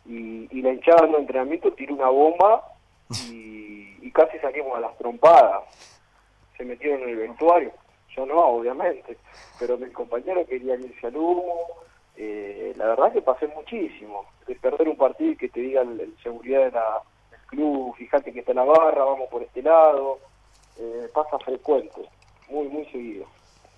y, 0.05 0.61
la 0.61 0.73
hinchada 0.73 1.07
en 1.07 1.15
el 1.15 1.21
entrenamiento 1.21 1.73
tiró 1.75 1.95
una 1.95 2.09
bomba 2.09 2.65
y, 3.31 3.97
y 4.03 4.11
casi 4.11 4.37
salimos 4.41 4.77
a 4.77 4.81
las 4.81 4.99
trompadas 4.99 5.63
se 6.57 6.65
metieron 6.65 7.03
en 7.03 7.11
el 7.11 7.17
vestuario. 7.29 7.71
Yo 8.17 8.27
no, 8.27 8.41
obviamente, 8.41 9.17
pero 9.61 9.79
mis 9.79 9.93
compañeros 9.93 10.49
querían 10.49 10.83
irse 10.83 11.07
al 11.07 11.17
humo. 11.17 11.67
Eh, 12.17 12.73
la 12.77 12.87
verdad 12.87 13.13
que 13.13 13.23
pasé 13.23 13.47
muchísimo. 13.47 14.25
De 14.49 14.57
perder 14.57 14.89
un 14.89 14.97
partido 14.97 15.31
y 15.31 15.37
que 15.37 15.51
te 15.51 15.61
digan 15.61 16.01
el, 16.01 16.17
seguridad 16.23 16.65
de 16.65 16.71
la, 16.73 17.03
del 17.31 17.41
club, 17.47 17.95
fíjate 17.95 18.33
que 18.33 18.41
está 18.41 18.55
la 18.55 18.65
barra, 18.65 19.05
vamos 19.05 19.29
por 19.29 19.43
este 19.43 19.63
lado. 19.63 20.19
Eh, 20.79 21.09
pasa 21.15 21.39
frecuente, 21.39 22.09
muy, 22.49 22.69
muy 22.69 22.85
seguido. 22.87 23.27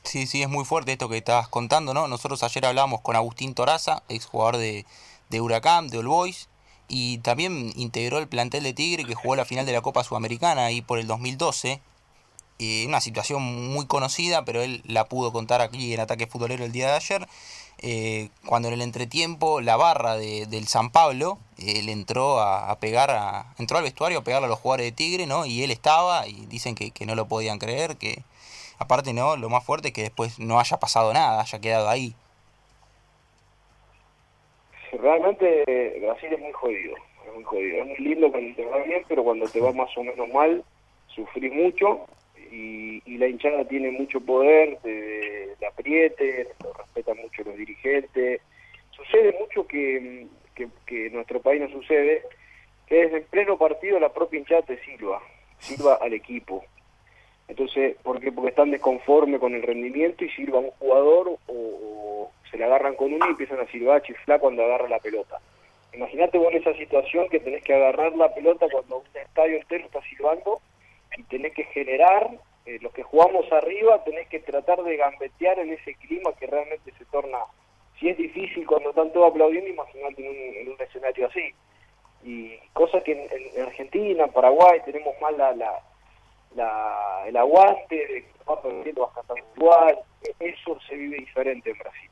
Sí, 0.02 0.26
sí, 0.26 0.42
es 0.42 0.48
muy 0.48 0.64
fuerte 0.64 0.92
esto 0.92 1.08
que 1.08 1.18
estabas 1.18 1.48
contando, 1.48 1.94
¿no? 1.94 2.08
Nosotros 2.08 2.42
ayer 2.42 2.66
hablamos 2.66 3.00
con 3.00 3.16
Agustín 3.16 3.54
Toraza, 3.54 4.02
exjugador 4.08 4.56
de, 4.56 4.86
de 5.28 5.40
Huracán, 5.40 5.88
de 5.88 5.98
All 5.98 6.08
Boys, 6.08 6.48
y 6.88 7.18
también 7.18 7.72
integró 7.76 8.18
el 8.18 8.28
plantel 8.28 8.64
de 8.64 8.72
Tigre 8.72 9.04
que 9.04 9.14
jugó 9.14 9.36
la 9.36 9.44
final 9.44 9.66
de 9.66 9.72
la 9.72 9.82
Copa 9.82 10.04
Sudamericana 10.04 10.64
ahí 10.64 10.80
por 10.80 10.98
el 10.98 11.06
2012 11.06 11.80
una 12.86 13.00
situación 13.00 13.42
muy 13.42 13.86
conocida, 13.86 14.44
pero 14.44 14.62
él 14.62 14.82
la 14.84 15.08
pudo 15.08 15.32
contar 15.32 15.60
aquí 15.60 15.94
en 15.94 16.00
Ataque 16.00 16.26
Futbolero 16.26 16.64
el 16.64 16.72
día 16.72 16.88
de 16.88 16.94
ayer, 16.94 17.28
eh, 17.80 18.30
cuando 18.44 18.68
en 18.68 18.75
el 18.75 18.82
entretiempo 18.82 19.61
la 19.61 19.76
barra 19.76 20.16
de, 20.16 20.47
del 20.47 20.66
San 20.66 20.90
Pablo 20.90 21.38
eh, 21.58 21.82
le 21.85 21.92
entró 21.92 22.40
a, 22.40 22.76
pegar, 22.80 23.11
a, 23.11 23.54
entró 23.58 23.78
al 23.78 23.85
vestuario 23.85 24.18
a 24.18 24.25
pegarle 24.25 24.47
a 24.47 24.49
los 24.49 24.58
jugadores 24.58 24.87
de 24.87 24.92
Tigre, 24.92 25.26
¿no? 25.26 25.47
Y 25.47 25.62
él 25.62 25.70
estaba 25.70 26.26
y 26.26 26.47
dicen 26.47 26.75
que, 26.75 26.92
no 27.06 27.14
lo 27.14 27.28
podían 27.28 27.58
creer, 27.58 27.97
que 27.97 28.23
aparte, 28.78 29.12
¿no? 29.12 29.37
Lo 29.37 29.49
más 29.49 29.64
fuerte 29.64 29.88
es 29.88 29.94
que 29.94 30.02
después 30.02 30.40
no 30.40 30.58
haya 30.58 30.78
pasado 30.78 31.12
nada, 31.12 31.40
haya 31.40 31.61
quedado 31.61 31.88
ahí. 31.88 32.14
Realmente 34.92 36.00
Brasil 36.00 36.32
es 36.32 36.40
muy 36.40 36.52
jodido, 36.52 36.97
es 37.26 37.35
muy 37.35 37.44
jodido. 37.44 37.82
Es 37.82 37.87
muy 37.87 37.99
lindo 37.99 38.32
cuando 38.32 38.56
te 38.56 38.64
va 38.64 38.78
bien, 38.78 39.04
pero 39.06 39.23
cuando 39.23 39.47
te 39.47 39.61
va 39.61 39.73
más 39.73 39.97
o 39.97 40.02
menos 40.02 40.28
mal, 40.30 40.64
sufrís 41.14 41.52
mucho 41.52 42.06
y, 42.58 43.18
la 43.18 43.26
hinchada 43.26 43.64
tiene 43.64 43.90
mucho 43.90 44.20
poder, 44.20 44.80
de, 44.82 45.54
de 45.58 45.66
apriete, 45.66 46.48
lo 46.62 46.72
respetan 46.72 47.16
mucho 47.18 47.42
los 47.44 47.56
dirigentes. 47.56 48.40
Sucede 48.90 49.36
mucho 49.40 49.66
que, 49.66 50.26
que, 50.86 51.06
en 51.06 51.12
nuestro 51.12 51.40
país 51.40 51.60
no 51.60 51.68
sucede, 51.68 52.22
que 52.86 53.02
es 53.02 53.12
en 53.12 53.24
pleno 53.24 53.58
partido 53.58 53.98
la 53.98 54.12
propia 54.12 54.38
hinchada 54.38 54.62
te 54.62 54.78
silba, 54.84 55.22
sirva 55.58 55.94
al 56.00 56.12
equipo. 56.12 56.64
Entonces, 57.48 57.96
¿por 58.02 58.20
qué? 58.20 58.30
Porque 58.30 58.50
están 58.50 58.70
desconformes 58.70 59.40
con 59.40 59.54
el 59.54 59.62
rendimiento 59.62 60.24
y 60.24 60.30
sirva 60.30 60.58
a 60.58 60.62
un 60.62 60.70
jugador 60.72 61.38
o, 61.46 62.30
se 62.50 62.56
le 62.56 62.64
agarran 62.64 62.94
con 62.94 63.12
uno 63.12 63.26
y 63.26 63.30
empiezan 63.30 63.60
a 63.60 63.66
silbar, 63.66 63.98
a 63.98 64.02
chiflar 64.02 64.40
cuando 64.40 64.64
agarra 64.64 64.88
la 64.88 64.98
pelota. 64.98 65.38
Imagínate 65.92 66.38
vos 66.38 66.52
en 66.52 66.60
esa 66.60 66.74
situación 66.74 67.28
que 67.28 67.40
tenés 67.40 67.62
que 67.62 67.74
agarrar 67.74 68.14
la 68.16 68.32
pelota 68.34 68.66
cuando 68.70 68.98
un 68.98 69.20
estadio 69.20 69.56
entero 69.56 69.84
está 69.84 70.00
silbando 70.02 70.60
y 71.16 71.22
tenés 71.24 71.52
que 71.54 71.64
generar, 71.64 72.30
eh, 72.68 72.78
los 72.82 72.92
que 72.92 73.02
jugamos 73.02 73.50
arriba, 73.50 74.04
tenés 74.04 74.28
que 74.28 74.40
tratar 74.40 74.82
de 74.82 74.98
gambetear 74.98 75.58
en 75.58 75.72
ese 75.72 75.94
clima 75.94 76.34
que 76.34 76.46
realmente 76.46 76.92
se 76.98 77.06
torna, 77.06 77.38
si 77.98 78.10
es 78.10 78.18
difícil 78.18 78.66
cuando 78.66 78.90
están 78.90 79.10
todos 79.10 79.30
aplaudiendo, 79.30 79.70
imagínate 79.70 80.60
en 80.60 80.68
un, 80.68 80.76
escenario 80.78 81.28
así. 81.28 81.54
Y 82.25 82.58
cosas 82.75 83.02
que 83.04 83.12
en, 83.12 83.62
Argentina, 83.62 84.25
en 84.25 84.32
Paraguay, 84.32 84.82
tenemos 84.84 85.14
más 85.18 85.34
la, 85.38 85.54
la, 86.54 87.25
el 87.26 87.38
aguante 87.38 87.96
de 87.96 88.25
que 88.25 88.44
va 88.46 88.60
perdiendo, 88.60 89.06
vas 89.06 89.14
cantando 89.14 89.42
igual, 89.56 89.98
eso 90.38 90.78
se 90.87 90.94
vive 90.94 91.16
diferente 91.16 91.70
en 91.70 91.78
Brasil. 91.78 92.10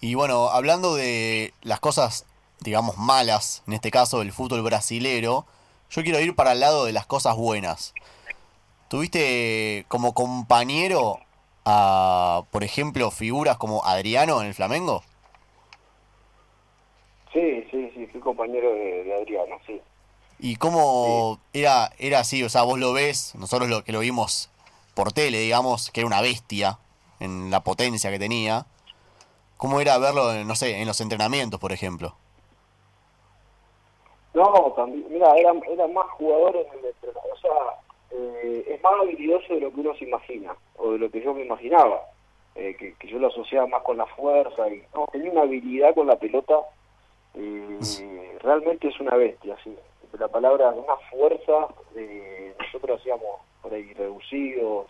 Y 0.00 0.16
bueno, 0.16 0.48
hablando 0.48 0.96
de 0.96 1.54
las 1.62 1.78
cosas, 1.78 2.26
digamos, 2.58 2.98
malas, 2.98 3.62
en 3.68 3.74
este 3.74 3.92
caso 3.92 4.18
del 4.18 4.32
fútbol 4.32 4.62
brasilero, 4.62 5.46
yo 5.90 6.02
quiero 6.02 6.18
ir 6.18 6.34
para 6.34 6.50
el 6.52 6.58
lado 6.60 6.86
de 6.86 6.92
las 6.92 7.06
cosas 7.06 7.36
buenas. 7.36 7.94
¿Tuviste 8.88 9.86
como 9.88 10.14
compañero 10.14 11.18
a, 11.64 12.44
por 12.50 12.64
ejemplo, 12.64 13.10
figuras 13.10 13.56
como 13.56 13.84
Adriano 13.84 14.40
en 14.40 14.48
el 14.48 14.54
Flamengo? 14.54 15.02
Sí, 17.32 17.66
sí, 17.70 17.90
sí, 17.94 18.06
fui 18.06 18.20
compañero 18.20 18.72
de, 18.72 19.14
Adriano, 19.20 19.56
sí. 19.66 19.80
¿Y 20.38 20.56
cómo 20.56 21.40
era, 21.52 21.90
era 21.98 22.20
así? 22.20 22.42
O 22.44 22.48
sea, 22.48 22.62
vos 22.62 22.78
lo 22.78 22.92
ves, 22.92 23.34
nosotros 23.34 23.68
lo 23.68 23.82
que 23.82 23.92
lo 23.92 24.00
vimos 24.00 24.50
por 24.94 25.12
tele, 25.12 25.38
digamos, 25.38 25.90
que 25.90 26.00
era 26.00 26.06
una 26.06 26.20
bestia 26.20 26.78
en 27.20 27.50
la 27.50 27.60
potencia 27.60 28.10
que 28.10 28.18
tenía. 28.18 28.66
¿Cómo 29.56 29.80
era 29.80 29.98
verlo, 29.98 30.32
no 30.44 30.54
sé, 30.54 30.80
en 30.80 30.86
los 30.86 31.00
entrenamientos, 31.00 31.58
por 31.58 31.72
ejemplo? 31.72 32.14
No, 34.34 34.72
también, 34.76 35.06
mira, 35.10 35.32
era, 35.36 35.52
era 35.70 35.86
más 35.88 36.06
jugador 36.10 36.56
en 36.56 36.84
el 36.84 36.94
o 37.10 37.36
sea, 37.40 37.50
eh, 38.14 38.64
es 38.68 38.82
más 38.82 38.92
habilidoso 39.00 39.54
de 39.54 39.60
lo 39.60 39.72
que 39.72 39.80
uno 39.80 39.94
se 39.96 40.04
imagina, 40.04 40.54
o 40.76 40.92
de 40.92 40.98
lo 40.98 41.10
que 41.10 41.20
yo 41.20 41.34
me 41.34 41.44
imaginaba, 41.44 42.00
eh, 42.54 42.76
que, 42.78 42.94
yo 43.08 43.18
lo 43.18 43.28
asociaba 43.28 43.66
más 43.66 43.82
con 43.82 43.96
la 43.96 44.06
fuerza, 44.06 44.68
y 44.68 44.82
no, 44.94 45.06
tenía 45.12 45.30
una 45.32 45.42
habilidad 45.42 45.94
con 45.94 46.06
la 46.06 46.16
pelota, 46.16 46.54
eh, 47.34 48.38
realmente 48.40 48.88
es 48.88 49.00
una 49.00 49.16
bestia, 49.16 49.56
sí, 49.64 49.76
la 50.18 50.28
palabra, 50.28 50.70
una 50.70 50.96
fuerza, 51.10 51.68
nosotros 52.58 53.00
hacíamos 53.00 53.40
por 53.62 53.74
ahí 53.74 53.92
reducidos, 53.94 54.86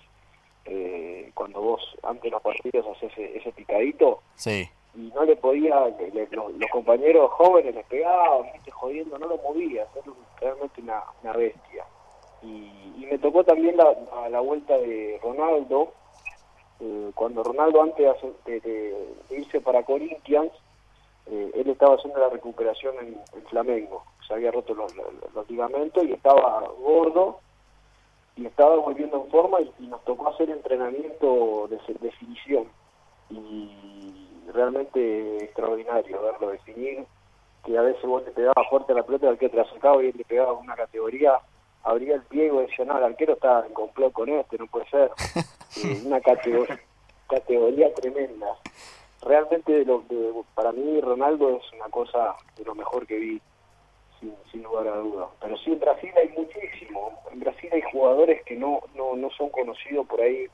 eh, 0.67 1.31
cuando 1.35 1.61
vos 1.61 1.81
antes 2.03 2.25
de 2.25 2.31
los 2.31 2.43
partidos 2.43 2.87
haces 2.87 3.11
ese, 3.13 3.39
ese 3.39 3.53
picadito, 3.53 4.21
Sí. 4.35 4.69
y 4.95 5.11
no 5.15 5.25
le 5.25 5.37
podía, 5.37 5.87
le- 5.99 6.11
le- 6.11 6.29
los, 6.31 6.53
los 6.53 6.71
compañeros 6.71 7.31
jóvenes 7.33 7.75
les 7.75 7.87
pegaban, 7.87 8.47
jodiendo, 8.71 9.19
no 9.19 9.27
lo 9.27 9.39
movía, 9.39 9.87
era 9.95 10.13
realmente 10.41 10.81
una, 10.83 11.03
una 11.23 11.33
bestia. 11.33 11.85
Y, 12.45 13.03
y 13.03 13.07
me 13.11 13.19
tocó 13.19 13.45
también 13.45 13.77
la, 13.77 13.97
a 14.25 14.29
la 14.29 14.41
vuelta 14.41 14.77
de 14.79 15.19
Ronaldo, 15.23 15.93
eh, 16.81 17.11
cuando 17.15 17.43
Ronaldo 17.43 17.83
antes 17.83 18.07
de, 18.45 18.61
de- 18.61 19.15
irse 19.31 19.61
para 19.61 19.83
Corinthians, 19.85 20.53
eh, 21.27 21.51
él 21.55 21.71
estaba 21.71 21.95
haciendo 21.95 22.21
la 22.21 22.29
recuperación 22.29 22.95
en, 23.01 23.19
en 23.33 23.43
Flamengo, 23.47 24.05
se 24.27 24.35
había 24.35 24.51
roto 24.51 24.75
los, 24.75 24.95
los- 24.95 25.35
los 25.35 25.51
ligamentos 25.51 26.05
y 26.05 26.13
estaba 26.13 26.63
gordo 26.81 27.41
y 28.37 28.47
estaba 28.47 28.77
volviendo 28.77 29.23
en 29.25 29.31
forma 29.31 29.61
y, 29.61 29.73
y 29.79 29.87
nos 29.87 30.05
tocó 30.05 30.29
hacer 30.29 30.51
entrenamiento 30.51 31.69
de 31.69 31.79
definición. 32.01 32.69
Y 33.31 33.71
realmente 34.53 35.45
extraordinario 35.45 36.21
verlo 36.21 36.51
definir 36.51 37.07
que 37.65 37.79
a 37.79 37.83
veces 37.83 38.03
vos 38.05 38.25
te 38.25 38.33
pegabas 38.33 38.69
fuerte 38.69 38.93
la 38.93 39.03
pelota 39.05 39.29
al 39.29 39.39
que 39.39 39.49
te 39.49 39.57
la 39.57 39.65
sacaba 39.71 40.03
y 40.03 40.09
él 40.09 40.15
le 40.19 40.25
pegaba 40.25 40.53
una 40.53 40.75
categoría 40.77 41.41
abría 41.85 42.15
el 42.17 42.23
pie 42.23 42.47
y 42.47 42.57
decía 42.57 42.85
no 42.85 42.99
el 42.99 43.05
arquero 43.05 43.35
está 43.35 43.65
en 43.67 43.73
complot 43.75 44.13
con 44.13 44.29
este 44.29 44.59
no 44.59 44.67
puede 44.67 44.87
ser 44.91 45.11
una 46.07 46.21
categoría 46.21 46.81
categoría 47.29 47.93
tremenda 47.95 48.47
realmente 49.23 49.73
de 49.73 49.85
lo 49.85 50.01
de- 50.09 50.33
para 50.55 50.73
mí 50.73 51.01
Ronaldo 51.01 51.57
es 51.57 51.73
una 51.73 51.89
cosa 51.89 52.35
de 52.57 52.65
lo 52.65 52.75
mejor 52.75 53.07
que 53.07 53.17
vi 53.19 53.41
sin, 54.21 54.35
sin 54.53 54.63
lugar 54.63 54.87
a 54.89 54.97
dudas. 54.97 55.29
Pero 55.41 55.57
sí, 55.59 55.73
en 55.73 55.81
Brasil 55.81 56.11
hay 56.17 56.29
muchísimo. 56.29 57.19
En 57.33 57.41
Brasil 57.41 57.69
hay 57.73 57.83
jugadores 57.91 58.43
que 58.45 58.55
no, 58.55 58.81
no, 58.95 59.17
no 59.17 59.29
son 59.31 59.49
conocidos 59.51 60.07
por 60.07 60.21
ahí 60.21 60.47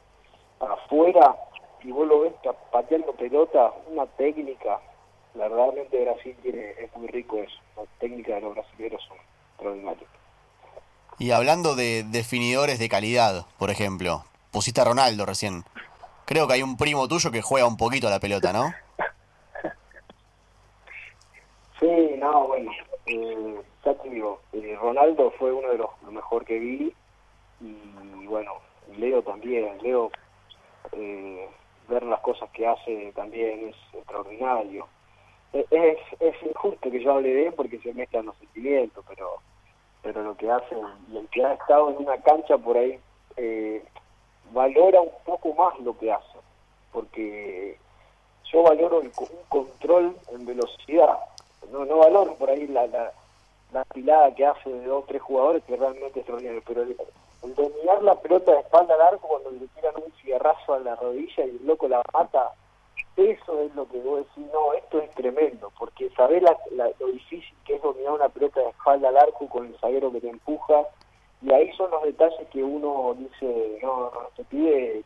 afuera 0.61 1.37
y 1.83 1.91
vos 1.93 2.07
lo 2.07 2.21
ves 2.21 2.33
pa- 2.43 2.53
pateando 2.71 3.13
pelota, 3.13 3.73
una 3.89 4.07
técnica. 4.07 4.81
La 5.35 5.49
realmente 5.49 6.03
Brasil 6.05 6.37
tiene, 6.43 6.71
es 6.79 6.95
muy 6.97 7.07
rico 7.09 7.39
eso. 7.39 7.57
La 7.77 7.83
técnica 7.99 8.35
de 8.37 8.41
los 8.43 8.55
brasileños 8.55 9.03
son 9.07 9.17
extraordinarias. 9.53 10.11
Y 11.21 11.33
hablando 11.33 11.77
de 11.77 12.03
definidores 12.03 12.79
de 12.79 12.89
calidad, 12.89 13.45
por 13.59 13.69
ejemplo, 13.69 14.25
pusiste 14.51 14.81
a 14.81 14.85
Ronaldo 14.85 15.27
recién. 15.27 15.65
Creo 16.25 16.49
que 16.49 16.55
hay 16.55 16.63
un 16.63 16.79
primo 16.79 17.09
tuyo 17.09 17.31
que 17.31 17.43
juega 17.43 17.67
un 17.67 17.77
poquito 17.77 18.09
a 18.09 18.11
la 18.11 18.21
pelota, 18.21 18.55
¿no? 18.55 18.73
Sí, 21.79 22.15
no, 22.17 22.47
bueno, 22.47 22.73
eh, 23.05 23.61
ya 23.85 23.95
te 23.97 24.09
digo, 24.09 24.41
eh, 24.55 24.79
Ronaldo 24.81 25.31
fue 25.39 25.53
uno 25.53 25.69
de 25.69 25.77
los 25.77 25.91
lo 26.07 26.11
mejor 26.11 26.47
que 26.47 26.59
vi 26.59 26.95
y 27.61 28.27
bueno, 28.27 28.53
Leo 28.97 29.23
también, 29.23 29.77
Leo 29.83 30.11
eh, 30.93 31.51
ver 31.87 32.03
las 32.05 32.21
cosas 32.21 32.49
que 32.51 32.67
hace 32.67 33.13
también 33.15 33.69
es 33.69 33.77
extraordinario. 33.95 34.89
Es, 35.53 35.99
es 36.19 36.35
injusto 36.49 36.91
que 36.91 37.03
yo 37.03 37.13
hable 37.13 37.29
de 37.29 37.47
él 37.49 37.53
porque 37.53 37.79
se 37.81 37.93
mezclan 37.93 38.25
los 38.25 38.37
sentimientos, 38.39 39.05
pero 39.07 39.43
pero 40.03 40.23
lo 40.23 40.37
que 40.37 40.51
hace 40.51 40.77
y 41.13 41.17
el 41.17 41.29
que 41.29 41.45
ha 41.45 41.53
estado 41.55 41.91
en 41.91 41.99
una 41.99 42.17
cancha 42.23 42.57
por 42.59 42.77
ahí 42.77 42.99
eh, 43.37 43.85
valora 44.53 45.01
un 45.01 45.13
poco 45.25 45.53
más 45.55 45.79
lo 45.81 45.97
que 45.99 46.11
hace, 46.13 46.39
porque 46.93 47.79
yo 48.53 48.63
valoro 48.63 49.01
el 49.01 49.13
un 49.17 49.29
control 49.49 50.17
en 50.33 50.47
velocidad, 50.47 51.19
no 51.71 51.85
no 51.85 51.99
valoro 51.99 52.35
por 52.35 52.51
ahí 52.51 52.67
la, 52.67 52.87
la, 52.87 53.13
la 53.73 53.85
pilada 53.85 54.35
que 54.35 54.47
hace 54.47 54.69
de 54.71 54.85
dos 54.87 55.07
tres 55.07 55.23
jugadores 55.23 55.63
que 55.65 55.77
realmente 55.77 56.09
es 56.09 56.17
extraordinario, 56.19 56.63
pero 56.67 56.83
el, 56.83 56.97
el 57.43 57.55
dominar 57.55 58.03
la 58.03 58.15
pelota 58.17 58.53
de 58.53 58.61
espalda 58.61 58.95
al 58.95 59.01
arco 59.03 59.29
cuando 59.29 59.51
le 59.53 59.67
tiran 59.69 59.95
un 59.97 60.11
fierrazo 60.13 60.75
a 60.75 60.79
la 60.81 60.97
rodilla 60.97 61.45
y 61.47 61.51
el 61.51 61.67
loco 61.67 61.87
la 61.89 62.03
mata, 62.13 62.51
eso 63.17 63.61
es 63.61 63.75
lo 63.75 63.87
que 63.89 63.99
vos 64.01 64.19
decís, 64.27 64.51
no, 64.53 64.73
esto 64.75 64.99
es 65.01 65.11
tremendo, 65.13 65.71
porque 65.79 66.11
sabés 66.11 66.43
la, 66.43 66.57
la- 66.73 66.91
lo 66.99 67.07
difícil 67.09 67.55
que 67.65 67.75
es 67.77 67.83
dominar 67.83 68.13
una 68.15 68.29
pelota 68.29 68.61
de 68.61 68.71
espalda 68.71 69.09
al 69.10 69.10
arco 69.21 69.49
con 69.49 69.67
el 69.67 69.79
zaguero 69.79 70.13
que 70.13 70.21
te 70.21 70.29
empuja, 70.29 70.83
y 71.43 71.53
ahí 71.53 71.73
son 71.77 71.91
los 71.91 72.03
detalles 72.03 72.49
que 72.53 72.63
uno 72.63 73.15
dice, 73.19 73.79
no, 73.83 74.11
no, 74.11 74.29
este 74.29 74.45
pibe 74.45 75.03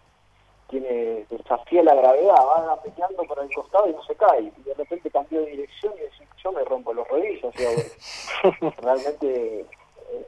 tiene, 0.69 1.27
desafía 1.31 1.83
la 1.83 1.95
gravedad, 1.95 2.35
va 2.35 2.83
peleando 2.83 3.23
por 3.25 3.39
el 3.39 3.55
costado 3.55 3.89
y 3.89 3.93
no 3.93 4.03
se 4.05 4.15
cae, 4.17 4.53
y 4.57 4.63
de 4.63 4.75
repente 4.75 5.11
cambió 5.11 5.41
de 5.41 5.51
dirección 5.51 5.93
y 5.97 6.01
decís, 6.01 6.29
yo 6.43 6.53
me 6.53 6.65
rompo 6.65 6.93
los 6.93 7.07
bueno, 7.09 7.51
realmente 8.79 9.61
eh, 9.61 10.27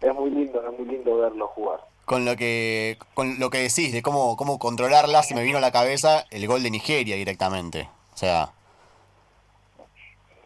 es 0.00 0.14
muy 0.14 0.30
lindo, 0.30 0.66
es 0.66 0.78
muy 0.78 0.88
lindo 0.88 1.18
verlo 1.18 1.48
jugar. 1.48 1.80
Con 2.04 2.24
lo 2.24 2.36
que 2.36 2.96
con 3.12 3.38
lo 3.38 3.50
que 3.50 3.58
decís 3.58 3.92
de 3.92 4.00
cómo, 4.00 4.36
cómo 4.36 4.58
controlarla, 4.58 5.22
se 5.22 5.34
me 5.34 5.42
vino 5.42 5.58
a 5.58 5.60
la 5.60 5.72
cabeza 5.72 6.24
el 6.30 6.46
gol 6.46 6.62
de 6.62 6.70
Nigeria 6.70 7.16
directamente. 7.16 7.90
O 8.14 8.16
sea, 8.16 8.52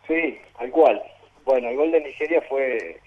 Sí, 0.06 0.38
tal 0.58 0.70
cual. 0.70 1.02
Bueno, 1.44 1.68
el 1.68 1.76
gol 1.76 1.90
de 1.90 2.00
Nigeria 2.00 2.40
fue, 2.48 2.98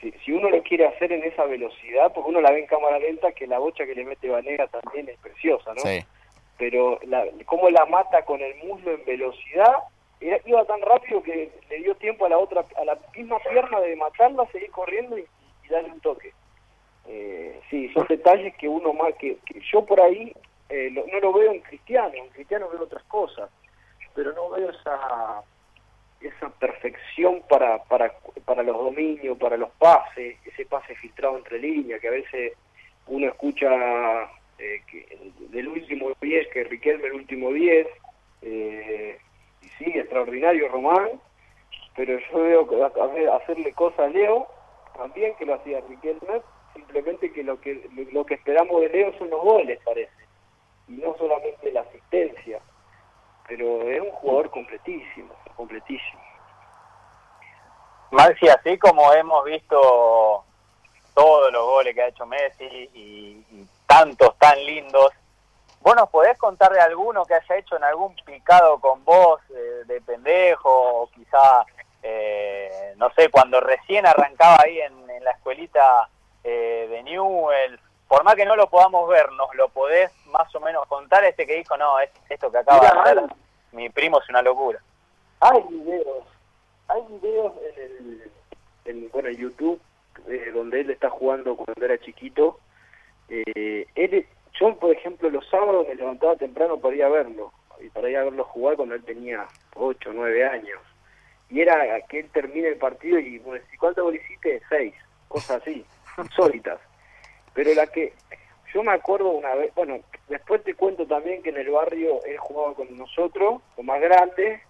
si, 0.00 0.10
si 0.24 0.32
uno 0.32 0.48
lo 0.50 0.62
quiere 0.62 0.86
hacer 0.86 1.12
en 1.12 1.22
esa 1.24 1.44
velocidad, 1.44 2.12
porque 2.12 2.30
uno 2.30 2.40
la 2.40 2.50
ve 2.52 2.60
en 2.60 2.66
cámara 2.66 2.98
lenta, 2.98 3.32
que 3.32 3.46
la 3.46 3.58
bocha 3.58 3.84
que 3.86 3.94
le 3.94 4.04
mete 4.04 4.28
Vanega 4.28 4.66
también 4.68 5.08
es 5.08 5.18
preciosa, 5.18 5.72
¿no? 5.74 5.80
sí. 5.80 6.04
Pero 6.56 6.98
la, 7.06 7.24
cómo 7.46 7.70
la 7.70 7.86
mata 7.86 8.22
con 8.24 8.40
el 8.40 8.52
muslo 8.64 8.90
en 8.92 9.04
velocidad, 9.04 9.72
era, 10.20 10.40
iba 10.44 10.64
tan 10.64 10.80
rápido 10.82 11.22
que 11.22 11.52
le 11.70 11.76
dio 11.78 11.94
tiempo 11.94 12.26
a 12.26 12.30
la 12.30 12.38
otra, 12.38 12.64
a 12.76 12.84
la 12.84 12.98
misma 13.14 13.38
pierna 13.38 13.78
de 13.80 13.94
matarla, 13.94 14.44
seguir 14.50 14.70
corriendo 14.72 15.16
y, 15.16 15.24
y 15.64 15.68
darle 15.68 15.92
un 15.92 16.00
toque. 16.00 16.32
Eh, 17.06 17.60
sí, 17.70 17.88
son 17.94 18.06
detalles 18.08 18.56
que 18.56 18.68
uno 18.68 18.92
más, 18.92 19.14
que, 19.14 19.36
que 19.46 19.60
yo 19.72 19.84
por 19.86 20.00
ahí 20.00 20.32
eh, 20.68 20.90
lo- 20.92 21.06
no 21.06 21.20
lo 21.20 21.32
veo 21.32 21.52
en 21.52 21.60
Cristiano, 21.60 22.12
en 22.14 22.28
Cristiano 22.30 22.68
veo 22.68 22.82
otras 22.82 23.04
cosas, 23.04 23.48
pero 24.14 24.32
no 24.32 24.50
veo 24.50 24.70
esa 24.70 25.40
esa 26.20 26.48
perfección 26.50 27.42
para, 27.48 27.82
para, 27.84 28.12
para 28.44 28.62
los 28.62 28.76
dominios, 28.76 29.38
para 29.38 29.56
los 29.56 29.70
pases, 29.72 30.36
ese 30.44 30.66
pase 30.66 30.94
filtrado 30.96 31.38
entre 31.38 31.58
líneas, 31.58 32.00
que 32.00 32.08
a 32.08 32.12
veces 32.12 32.52
uno 33.06 33.26
escucha 33.28 34.24
eh, 34.58 34.82
que 34.90 35.06
del 35.50 35.68
último 35.68 36.10
10, 36.20 36.48
que 36.48 36.64
Riquelme 36.64 37.06
el 37.06 37.12
último 37.14 37.52
10, 37.52 37.86
eh, 38.42 39.18
y 39.62 39.68
sí, 39.68 39.84
extraordinario 39.94 40.68
Román, 40.68 41.20
pero 41.96 42.18
yo 42.18 42.38
veo 42.42 42.68
que 42.68 42.82
a- 42.82 43.32
a 43.32 43.36
hacerle 43.36 43.72
cosas 43.72 44.00
a 44.00 44.08
Leo, 44.08 44.46
también 44.96 45.34
que 45.36 45.46
lo 45.46 45.54
hacía 45.54 45.80
Riquelme, 45.88 46.42
simplemente 46.74 47.32
que 47.32 47.42
lo 47.44 47.60
que 47.60 47.88
lo 48.12 48.24
que 48.26 48.34
esperamos 48.34 48.80
de 48.80 48.88
Leo 48.88 49.12
son 49.18 49.30
los 49.30 49.40
goles, 49.42 49.78
parece, 49.84 50.12
y 50.88 50.92
no 50.92 51.16
solamente 51.16 51.70
la 51.72 51.80
asistencia 51.82 52.60
pero 53.48 53.82
es 53.90 54.00
un 54.00 54.10
jugador 54.10 54.50
completísimo, 54.50 55.34
completísimo. 55.56 56.22
Maxi, 58.10 58.48
así 58.48 58.78
como 58.78 59.12
hemos 59.12 59.44
visto 59.44 60.44
todos 61.14 61.52
los 61.52 61.64
goles 61.64 61.94
que 61.94 62.02
ha 62.02 62.08
hecho 62.08 62.26
Messi 62.26 62.90
y, 62.94 63.66
tantos 63.86 64.36
tan 64.38 64.62
lindos, 64.66 65.10
¿vos 65.80 65.96
nos 65.96 66.10
podés 66.10 66.36
contar 66.38 66.70
de 66.72 66.80
alguno 66.80 67.24
que 67.24 67.34
haya 67.34 67.56
hecho 67.56 67.76
en 67.76 67.84
algún 67.84 68.14
picado 68.16 68.78
con 68.78 69.02
vos 69.02 69.40
eh, 69.50 69.84
de 69.86 70.00
pendejo 70.02 70.70
o 70.70 71.10
quizá, 71.10 71.64
eh, 72.02 72.92
no 72.96 73.10
sé, 73.14 73.30
cuando 73.30 73.60
recién 73.60 74.06
arrancaba 74.06 74.58
ahí 74.62 74.78
en, 74.80 75.08
en 75.08 75.24
la 75.24 75.30
escuelita 75.30 76.10
eh, 76.44 76.86
de 76.90 77.02
Newell? 77.02 77.80
Por 78.08 78.24
más 78.24 78.34
que 78.34 78.46
no 78.46 78.56
lo 78.56 78.68
podamos 78.68 79.08
ver, 79.08 79.30
¿nos 79.32 79.54
lo 79.54 79.68
podés 79.68 80.10
más 80.26 80.52
o 80.54 80.60
menos 80.60 80.86
contar 80.88 81.22
este 81.24 81.46
que 81.46 81.56
dijo, 81.56 81.76
no, 81.76 82.00
es, 82.00 82.10
esto 82.30 82.50
que 82.50 82.58
acaba 82.58 82.80
Mirá, 82.80 82.92
de 82.94 83.00
hacer 83.00 83.18
hay- 83.18 83.26
mi 83.72 83.90
primo 83.90 84.18
es 84.20 84.28
una 84.30 84.40
locura? 84.42 84.80
Hay 85.40 85.62
videos, 85.68 86.24
hay 86.88 87.02
videos 87.20 87.52
en 87.76 87.80
el, 87.82 88.32
en, 88.86 89.10
bueno, 89.10 89.28
en 89.28 89.36
YouTube 89.36 89.80
eh, 90.26 90.50
donde 90.52 90.80
él 90.80 90.90
está 90.90 91.10
jugando 91.10 91.54
cuando 91.54 91.84
era 91.84 91.98
chiquito. 91.98 92.58
Eh, 93.28 93.86
él, 93.94 94.26
yo, 94.58 94.74
por 94.76 94.90
ejemplo, 94.90 95.28
los 95.30 95.46
sábados 95.48 95.86
me 95.86 95.94
levantaba 95.94 96.34
temprano 96.36 96.78
para 96.78 96.96
ir 96.96 97.04
a 97.04 97.08
verlo, 97.10 97.52
y 97.80 97.88
para 97.90 98.08
ir 98.10 98.16
a 98.16 98.24
verlo 98.24 98.42
jugar 98.44 98.76
cuando 98.76 98.94
él 98.94 99.04
tenía 99.04 99.46
8 99.76 100.10
o 100.10 100.12
9 100.14 100.44
años. 100.46 100.80
Y 101.50 101.60
era 101.60 102.00
que 102.08 102.20
él 102.20 102.30
termine 102.32 102.68
el 102.68 102.76
partido 102.78 103.18
y, 103.18 103.38
bueno, 103.38 103.62
¿y 103.72 103.76
cuántos 103.76 104.04
goles 104.04 104.22
hiciste? 104.24 104.60
Seis, 104.68 104.94
cosas 105.28 105.62
así, 105.62 105.84
insólitas. 106.18 106.80
Pero 107.58 107.74
la 107.74 107.88
que, 107.88 108.12
yo 108.72 108.84
me 108.84 108.92
acuerdo 108.92 109.30
una 109.30 109.52
vez, 109.56 109.74
bueno, 109.74 109.98
después 110.28 110.62
te 110.62 110.74
cuento 110.74 111.04
también 111.08 111.42
que 111.42 111.50
en 111.50 111.56
el 111.56 111.70
barrio 111.70 112.22
él 112.24 112.38
jugaba 112.38 112.72
con 112.74 112.96
nosotros, 112.96 113.60
con 113.74 113.84
más 113.84 114.00
grandes, 114.00 114.60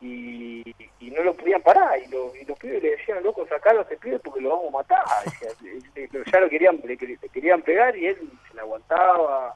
y, 0.00 0.64
no 1.12 1.22
lo 1.22 1.34
podían 1.34 1.62
parar, 1.62 2.00
y, 2.04 2.08
lo- 2.08 2.34
y 2.34 2.44
los 2.44 2.58
pibes 2.58 2.82
le 2.82 2.90
decían, 2.96 3.22
loco, 3.22 3.46
sacalo 3.46 3.78
a 3.78 3.82
ese 3.84 3.96
pibe 3.96 4.18
porque 4.18 4.40
lo 4.40 4.50
vamos 4.50 4.66
a 4.74 4.78
matar. 4.78 5.04
Ya 6.32 6.40
lo 6.40 6.48
querían, 6.48 6.80
le, 6.84 6.96
querían 7.32 7.62
pegar 7.62 7.96
y 7.96 8.06
él 8.06 8.18
se 8.48 8.54
la 8.56 8.62
aguantaba, 8.62 9.54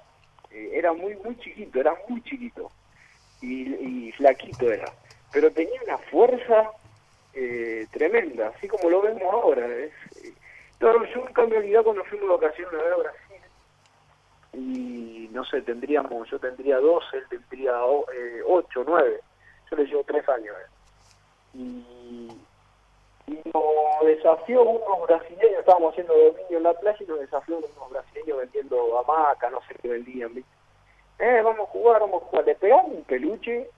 Eh, 0.52 0.70
era 0.72 0.92
muy, 0.92 1.16
muy 1.24 1.37
chiquito, 1.40 1.80
era 1.80 1.96
muy 2.09 2.22
chiquito, 2.22 2.70
y, 3.40 4.09
y 4.09 4.12
flaquito 4.12 4.70
era, 4.70 4.92
pero 5.33 5.50
tenía 5.50 5.80
una 5.85 5.98
fuerza 5.98 6.70
eh, 7.33 7.87
tremenda, 7.90 8.52
así 8.56 8.68
como 8.68 8.88
lo 8.90 9.00
vemos 9.02 9.22
ahora, 9.33 9.66
es, 9.66 9.92
No, 10.81 11.05
yo 11.05 11.25
nunca 11.25 11.47
me 11.47 11.59
olvidé 11.59 11.83
cuando 11.83 12.05
fuimos 12.05 12.29
de 12.29 12.47
vacaciones 12.47 12.81
a 12.81 12.97
Brasil. 12.97 13.21
Y 14.55 15.29
no 15.33 15.45
sé, 15.45 15.61
tendríamos, 15.62 16.29
yo 16.31 16.38
tendría 16.38 16.79
12, 16.79 17.16
él 17.19 17.25
tendría 17.29 17.73
8, 17.85 18.85
9. 18.87 19.21
Yo 19.71 19.77
le 19.77 19.85
llevo 19.85 20.05
3 20.05 20.29
años. 20.31 20.57
Eh. 20.59 20.69
Y, 21.55 22.37
nos 23.55 24.07
desafió 24.07 24.62
unos 24.62 25.07
brasileños, 25.07 25.61
estábamos 25.61 25.93
haciendo 25.93 26.14
dominio 26.14 26.57
en 26.57 26.62
la 26.64 26.75
playa 26.75 26.99
y 26.99 27.05
nos 27.05 27.21
desafió 27.21 27.59
unos 27.59 27.90
brasileños 27.90 28.38
vendiendo 28.38 28.99
hamaca, 28.99 29.51
no 29.51 29.61
sé 29.69 29.75
qué 29.81 29.88
vendían. 29.88 30.45
Eh, 31.19 31.40
vamos 31.45 31.69
a 31.69 31.71
jugar, 31.71 32.01
vamos 32.01 32.23
a 32.23 32.27
jugar. 32.27 32.45
Le 32.47 32.55
pegaron 32.57 32.90
un 32.90 33.05
peluche 33.05 33.71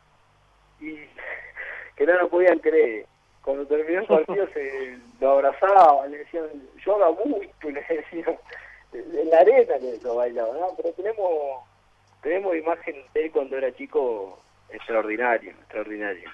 y 0.80 0.96
que 1.96 2.06
no 2.06 2.14
lo 2.14 2.28
podían 2.30 2.60
creer. 2.60 3.06
Cuando 3.42 3.66
terminó 3.66 4.00
el 4.00 4.06
partido 4.06 4.46
se 4.54 4.98
lo 5.20 5.30
abrazaban, 5.32 6.10
le 6.10 6.18
decían, 6.18 6.46
yo 6.84 7.04
hago 7.04 7.24
mucho, 7.24 7.48
le 7.70 7.82
decían, 7.82 8.38
en 8.92 9.30
la 9.30 9.38
arena 9.38 9.76
le 9.78 9.98
lo 9.98 10.16
bailaba, 10.16 10.54
¿no? 10.54 10.68
Pero 10.76 10.92
tenemos, 10.92 11.64
tenemos 12.22 12.56
imagen 12.56 12.96
de 13.14 13.24
él 13.24 13.32
cuando 13.32 13.56
era 13.56 13.74
chico 13.74 14.38
extraordinario, 14.70 15.50
extraordinario. 15.50 16.30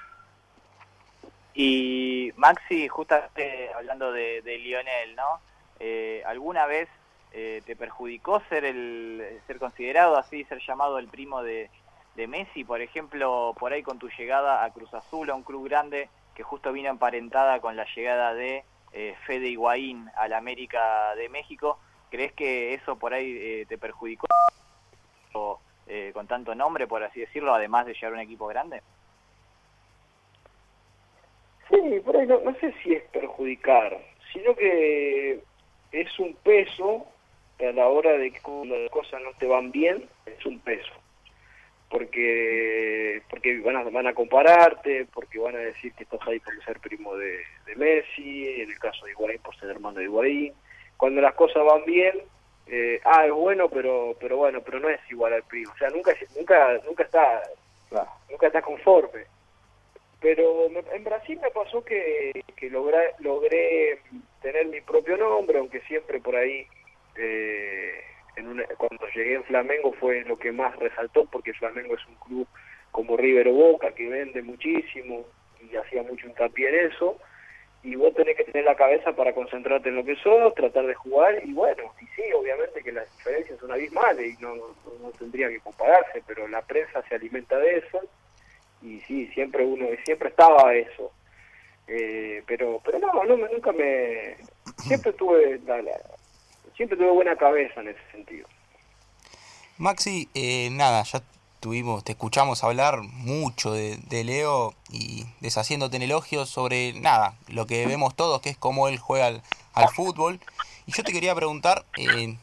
Y 1.54 2.32
Maxi, 2.36 2.88
justamente 2.88 3.70
hablando 3.74 4.12
de, 4.12 4.42
de 4.42 4.58
Lionel, 4.58 5.16
¿no? 5.16 5.40
Eh, 5.80 6.22
¿Alguna 6.26 6.66
vez 6.66 6.88
eh, 7.32 7.62
te 7.66 7.74
perjudicó 7.74 8.40
ser 8.48 8.64
el 8.64 9.40
ser 9.46 9.58
considerado 9.58 10.16
así, 10.16 10.44
ser 10.44 10.60
llamado 10.66 10.98
el 10.98 11.08
primo 11.08 11.42
de, 11.42 11.70
de 12.16 12.26
Messi, 12.26 12.64
por 12.64 12.80
ejemplo, 12.80 13.54
por 13.58 13.72
ahí 13.72 13.82
con 13.82 13.98
tu 13.98 14.08
llegada 14.08 14.64
a 14.64 14.72
Cruz 14.72 14.92
Azul, 14.94 15.30
a 15.30 15.34
un 15.34 15.42
club 15.42 15.68
grande 15.68 16.08
que 16.38 16.44
justo 16.44 16.72
vino 16.72 16.88
emparentada 16.88 17.61
con 17.61 17.74
la 17.74 17.85
llegada 17.96 18.33
de 18.33 18.62
eh, 18.92 19.16
Fede 19.27 19.48
Higuaín 19.48 20.09
al 20.16 20.33
América 20.33 21.12
de 21.16 21.29
México, 21.29 21.81
¿crees 22.11 22.33
que 22.33 22.74
eso 22.74 22.96
por 22.96 23.12
ahí 23.12 23.37
eh, 23.37 23.66
te 23.68 23.77
perjudicó 23.77 24.29
eh, 25.88 26.12
con 26.14 26.29
tanto 26.29 26.55
nombre, 26.55 26.87
por 26.87 27.03
así 27.03 27.18
decirlo, 27.18 27.53
además 27.53 27.87
de 27.87 27.94
llegar 27.94 28.12
a 28.12 28.14
un 28.14 28.20
equipo 28.20 28.46
grande? 28.46 28.83
Sí, 31.68 32.01
por 32.05 32.16
ahí 32.16 32.29
no, 32.29 32.38
no 32.38 32.55
sé 32.61 32.72
si 32.85 32.92
es 32.92 33.03
perjudicar, 33.09 33.98
sino 34.33 34.55
que 34.55 35.42
es 35.90 36.18
un 36.20 36.37
peso 36.37 37.05
a 37.59 37.72
la 37.72 37.88
hora 37.88 38.12
de 38.12 38.31
que 38.31 38.40
cuando 38.42 38.79
las 38.79 38.92
cosas 38.92 39.20
no 39.22 39.33
te 39.40 39.48
van 39.48 39.72
bien, 39.72 40.09
es 40.24 40.46
un 40.46 40.61
peso 40.61 40.92
porque 41.90 43.22
porque 43.31 43.61
van 43.61 43.77
a, 43.77 43.83
van 43.85 44.07
a 44.07 44.14
compararte, 44.14 45.07
porque 45.12 45.38
van 45.38 45.57
a 45.57 45.61
decir 45.61 45.92
que 45.94 46.05
estás 46.05 46.20
ahí 46.27 46.40
por 46.40 46.62
ser 46.64 46.81
primo 46.81 47.16
de, 47.16 47.40
Messi, 47.77 48.61
en 48.61 48.70
el 48.70 48.79
caso 48.79 49.05
de 49.05 49.12
Higuaín 49.12 49.40
por 49.40 49.57
ser 49.57 49.70
hermano 49.70 49.98
de 49.98 50.05
Higuaín. 50.05 50.53
Cuando 50.96 51.20
las 51.20 51.35
cosas 51.35 51.64
van 51.64 51.85
bien, 51.85 52.22
eh, 52.66 53.01
ah, 53.05 53.27
es 53.27 53.33
bueno, 53.33 53.68
pero 53.68 54.16
pero 54.20 54.37
bueno, 54.37 54.61
pero 54.62 54.81
no 54.81 54.88
es 54.88 55.01
igual 55.11 55.33
al 55.33 55.44
primo. 55.44 55.72
O 55.72 55.79
sea, 55.79 55.88
nunca 55.90 56.12
nunca 56.37 56.81
nunca 56.85 57.05
está 57.05 57.42
nunca 58.31 58.46
está 58.46 58.62
conforme. 58.62 59.24
Pero 60.20 60.66
en 60.66 61.05
Brasil 61.05 61.38
me 61.40 61.51
pasó 61.51 61.85
que, 61.85 62.42
que 62.57 62.68
logré, 62.70 63.14
logré 63.20 64.01
tener 64.42 64.66
mi 64.66 64.81
propio 64.81 65.16
nombre, 65.16 65.59
aunque 65.59 65.81
siempre 65.83 66.18
por 66.18 66.35
ahí 66.35 66.66
eh, 67.16 68.03
cuando 68.77 69.07
llegué 69.14 69.35
en 69.35 69.44
Flamengo 69.44 69.92
fue 69.92 70.22
lo 70.24 70.38
que 70.38 70.53
más 70.53 70.77
resaltó 70.77 71.24
porque 71.27 71.53
Flamengo 71.55 71.94
es 71.94 72.07
un 72.07 72.14
club 72.16 72.48
como 72.90 73.16
River 73.16 73.48
o 73.48 73.53
Boca 73.53 73.92
que 73.92 74.09
vende 74.09 74.42
muchísimo 74.42 75.24
y 75.61 75.77
hacía 75.77 76.03
mucho 76.03 76.27
hincapié 76.27 76.68
en 76.68 76.90
eso 76.92 77.18
y 77.83 77.94
vos 77.94 78.12
tenés 78.14 78.37
que 78.37 78.44
tener 78.44 78.64
la 78.64 78.74
cabeza 78.74 79.12
para 79.12 79.33
concentrarte 79.33 79.88
en 79.88 79.96
lo 79.96 80.05
que 80.05 80.16
sos, 80.16 80.55
tratar 80.55 80.87
de 80.87 80.94
jugar 80.94 81.40
y 81.44 81.53
bueno, 81.53 81.85
y 82.01 82.07
sí, 82.07 82.22
obviamente 82.35 82.83
que 82.83 82.92
las 82.92 83.11
diferencias 83.16 83.59
son 83.61 83.70
abismales 83.70 84.38
y 84.38 84.42
no, 84.42 84.55
no, 84.57 85.11
tendría 85.18 85.48
que 85.48 85.61
compararse, 85.61 86.22
pero 86.27 86.48
la 86.48 86.62
prensa 86.62 87.03
se 87.09 87.14
alimenta 87.14 87.57
de 87.59 87.79
eso 87.79 88.01
y 88.83 89.01
sí, 89.01 89.27
siempre 89.29 89.64
uno, 89.64 89.87
siempre 90.05 90.29
estaba 90.29 90.74
eso. 90.74 91.12
Eh, 91.87 92.42
pero 92.46 92.81
pero 92.85 92.98
no, 92.98 93.24
no, 93.24 93.37
nunca 93.37 93.72
me... 93.72 94.37
Siempre 94.77 95.12
tuve 95.14 95.59
la, 95.66 95.83
siempre 96.78 96.96
tuve 96.96 97.10
buena 97.10 97.36
cabeza 97.36 97.80
en 97.80 97.88
ese 97.88 98.00
sentido. 98.12 98.46
Maxi, 99.76 100.28
eh, 100.34 100.70
nada, 100.70 101.02
ya 101.02 101.22
tuvimos, 101.60 102.04
te 102.04 102.12
escuchamos 102.12 102.62
hablar 102.62 103.02
mucho 103.02 103.72
de, 103.72 104.24
Leo 104.24 104.74
y 104.90 105.26
deshaciéndote 105.40 105.96
en 105.96 106.02
elogios 106.02 106.48
sobre 106.48 106.94
nada, 106.94 107.34
lo 107.48 107.66
que 107.66 107.84
vemos 107.86 108.14
todos, 108.14 108.40
que 108.40 108.50
es 108.50 108.56
cómo 108.56 108.88
él 108.88 108.98
juega 108.98 109.26
al, 109.26 109.88
fútbol. 109.90 110.40
Y 110.86 110.92
yo 110.92 111.02
te 111.02 111.12
quería 111.12 111.34
preguntar 111.34 111.84
eh, 111.96 112.36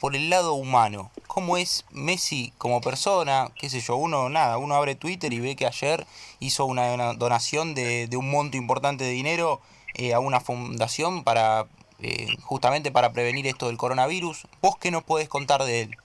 por 0.00 0.16
el 0.16 0.30
lado 0.30 0.54
humano, 0.54 1.10
¿cómo 1.26 1.58
es 1.58 1.84
Messi 1.90 2.52
como 2.56 2.80
persona? 2.80 3.50
¿Qué 3.58 3.68
sé 3.68 3.80
yo? 3.80 3.96
Uno, 3.96 4.30
nada, 4.30 4.56
uno 4.56 4.74
abre 4.74 4.94
Twitter 4.94 5.32
y 5.32 5.40
ve 5.40 5.54
que 5.54 5.66
ayer 5.66 6.06
hizo 6.40 6.64
una, 6.64 7.12
donación 7.14 7.74
de, 7.74 8.08
un 8.16 8.30
monto 8.30 8.56
importante 8.56 9.04
de 9.04 9.10
dinero 9.10 9.60
eh, 9.94 10.14
a 10.14 10.18
una 10.18 10.40
fundación 10.40 11.24
para 11.24 11.66
eh, 12.02 12.26
justamente 12.42 12.90
para 12.90 13.12
prevenir 13.12 13.46
esto 13.46 13.68
del 13.68 13.76
coronavirus. 13.76 14.46
¿Vos 14.60 14.76
qué 14.78 14.90
nos 14.90 15.04
podés 15.04 15.28
contar 15.28 15.62
de 15.62 15.82
él? 15.82 15.96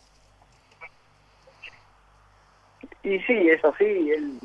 Y 3.04 3.20
sí, 3.20 3.50
es 3.50 3.64
así. 3.66 3.84
Él, 3.84 4.40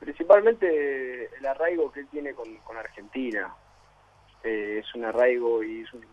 principalmente 0.00 1.30
el 1.36 1.46
arraigo 1.46 1.92
que 1.92 2.00
él 2.00 2.08
tiene 2.10 2.32
con, 2.34 2.48
Argentina. 2.76 3.54
Eh, 4.44 4.82
es 4.82 4.94
un 4.94 5.04
arraigo 5.04 5.62
y 5.62 5.82
es 5.82 5.92
un, 5.92 6.04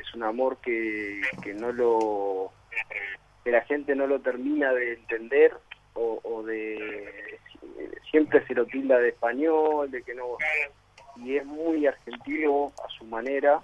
es 0.00 0.14
un 0.14 0.22
amor 0.22 0.56
que, 0.58 1.20
que 1.42 1.54
no 1.54 1.72
lo 1.72 2.50
que 3.42 3.50
la 3.50 3.60
gente 3.62 3.94
no 3.94 4.06
lo 4.06 4.20
termina 4.20 4.72
de 4.72 4.94
entender 4.94 5.52
o, 5.92 6.18
o 6.24 6.42
de 6.42 7.38
siempre 8.10 8.44
se 8.46 8.54
lo 8.54 8.64
tilda 8.64 8.98
de 8.98 9.10
español 9.10 9.90
de 9.90 10.02
que 10.02 10.14
no 10.14 10.38
y 11.16 11.36
es 11.36 11.44
muy 11.44 11.86
argentino 11.86 12.72
a 12.82 12.88
su 12.88 13.04
manera 13.04 13.60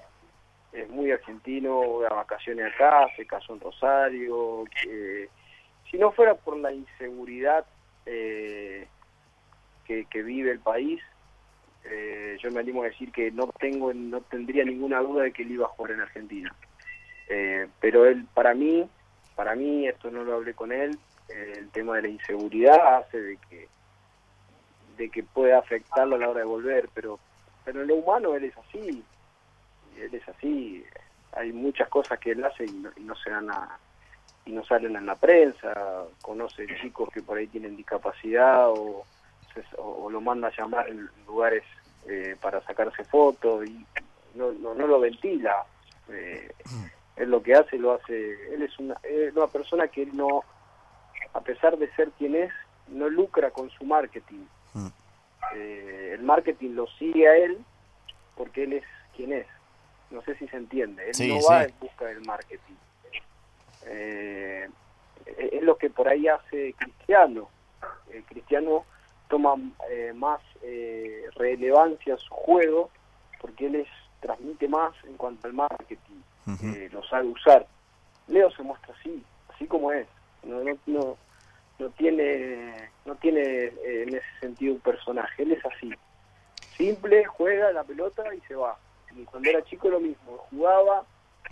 es 0.73 0.89
muy 0.89 1.11
argentino, 1.11 2.05
a 2.09 2.15
vacaciones 2.15 2.73
acá, 2.75 3.07
se 3.17 3.27
casó 3.27 3.55
en 3.55 3.61
Rosario. 3.61 4.65
que 4.71 5.29
si 5.91 5.99
no 5.99 6.13
fuera 6.13 6.35
por 6.35 6.57
la 6.57 6.73
inseguridad 6.73 7.67
eh, 8.07 8.87
que, 9.87 10.23
vive 10.23 10.53
el 10.53 10.61
país, 10.61 11.03
eh, 11.85 12.37
yo 12.41 12.51
me 12.53 12.61
animo 12.61 12.83
a 12.83 12.87
decir 12.87 13.11
que 13.11 13.33
no 13.33 13.49
tengo, 13.59 13.93
no 13.93 14.21
tendría 14.21 14.65
ninguna 14.65 15.01
duda 15.01 15.25
de 15.25 15.33
que 15.33 15.43
él 15.43 15.51
iba 15.51 15.67
a 15.67 15.71
jugar 15.71 15.93
en 15.93 16.01
Argentina. 16.01 16.55
Eh, 17.29 17.67
pero 17.81 18.07
él, 18.07 18.25
para 18.33 18.55
mí, 18.55 18.89
para 19.35 19.57
mí, 19.57 19.89
esto 19.89 20.11
no 20.11 20.23
lo 20.23 20.35
hablé 20.35 20.55
con 20.55 20.71
él, 20.71 20.97
el 21.29 21.71
tema 21.71 21.97
de 21.97 22.03
la 22.03 22.09
inseguridad 22.09 22.99
hace 22.99 23.21
de 23.21 23.37
que 23.49 23.69
de 24.97 25.09
que 25.09 25.23
pueda 25.23 25.59
afectarlo 25.59 26.17
a 26.17 26.19
la 26.19 26.29
hora 26.29 26.41
de 26.41 26.47
volver, 26.47 26.89
pero 26.93 27.19
pero 27.65 27.83
en 27.83 27.89
lo 27.89 27.97
humano 27.97 28.35
él 28.35 28.45
es 28.45 28.57
así, 28.59 29.03
él 30.01 30.15
es 30.15 30.29
así, 30.29 30.85
hay 31.33 31.53
muchas 31.53 31.89
cosas 31.89 32.19
que 32.19 32.33
él 32.33 32.45
hace 32.45 32.65
y 32.65 33.03
no, 33.03 33.15
se 33.17 33.31
dan 33.31 33.49
y 34.45 34.53
no 34.53 34.65
salen 34.65 34.97
en 34.97 35.07
la 35.07 35.15
prensa, 35.15 36.05
conoce 36.23 36.67
chicos 36.81 37.09
que 37.13 37.23
por 37.23 37.39
ahí 37.39 37.47
tienen 37.47 37.77
discapacidad 37.77 38.69
o, 38.71 39.05
o, 39.79 40.11
lo 40.11 40.21
manda 40.21 40.49
a 40.49 40.57
llamar 40.57 40.89
en 40.89 41.09
lugares 41.27 41.63
eh, 42.09 42.37
para 42.41 42.61
sacarse 42.63 43.05
fotos 43.05 43.67
y 43.67 43.87
no, 44.35 44.53
no, 44.53 44.75
no 44.75 44.87
lo 44.87 45.01
ventila. 45.01 45.65
Eh, 46.09 46.53
él 47.17 47.31
lo 47.31 47.43
que 47.43 47.55
hace, 47.55 47.79
lo 47.79 47.93
hace, 47.93 48.55
él 48.55 48.63
es 48.63 48.79
una, 48.79 48.97
es 49.03 49.35
una 49.37 49.47
persona 49.47 49.89
que 49.89 50.07
no, 50.07 50.43
a 51.35 51.41
pesar 51.41 51.77
de 51.77 51.93
ser 51.95 52.11
quien 52.13 52.35
es, 52.35 52.53
no 52.89 53.09
lucra 53.09 53.51
con 53.51 53.71
su 53.71 53.85
marketing. 53.85 54.45
Mm. 54.75 54.87
Eh, 55.55 56.11
el 56.15 56.23
marketing 56.23 56.71
lo 56.71 56.87
sigue 56.87 57.29
a 57.29 57.37
él 57.37 57.59
porque 58.37 58.65
él 58.65 58.73
es 58.75 58.85
quien 59.15 59.33
es. 59.33 59.47
No 60.11 60.23
sé 60.23 60.35
si 60.37 60.49
se 60.49 60.57
entiende. 60.57 61.11
Él 61.11 61.29
no 61.29 61.41
va 61.49 61.65
en 61.65 61.75
busca 61.81 62.07
del 62.07 62.21
marketing. 62.23 62.75
Eh, 63.87 64.69
es 65.27 65.63
lo 65.63 65.77
que 65.77 65.91
por 65.91 66.09
ahí 66.09 66.27
hace 66.29 66.75
Cristiano. 66.75 67.49
El 68.13 68.25
Cristiano 68.25 68.85
toma 69.29 69.55
eh, 69.89 70.13
más 70.15 70.41
eh, 70.63 71.25
relevancia 71.37 72.15
a 72.15 72.19
su 72.19 72.35
juego 72.35 72.91
porque 73.41 73.67
él 73.67 73.77
es, 73.77 73.89
transmite 74.21 74.69
más 74.69 74.93
en 75.05 75.17
cuanto 75.17 75.47
al 75.47 75.55
marketing. 75.55 76.21
lo 76.93 77.03
sabe 77.05 77.29
usar. 77.29 77.67
Leo 78.27 78.51
se 78.51 78.63
muestra 78.63 78.95
así, 78.99 79.25
así 79.55 79.67
como 79.67 79.93
es. 79.93 80.07
No, 80.43 80.63
no, 80.87 81.17
no, 81.79 81.89
tiene, 81.91 82.91
no 83.05 83.15
tiene 83.17 83.73
en 83.85 84.09
ese 84.15 84.41
sentido 84.41 84.75
un 84.75 84.81
personaje. 84.81 85.43
Él 85.43 85.53
es 85.53 85.65
así. 85.65 85.91
Simple, 86.77 87.25
juega 87.25 87.73
la 87.73 87.85
pelota 87.85 88.35
y 88.35 88.41
se 88.41 88.55
va 88.55 88.77
y 89.17 89.25
cuando 89.25 89.51
era 89.51 89.65
chico 89.65 89.89
lo 89.89 90.01
mismo, 90.01 90.39
jugaba, 90.51 91.05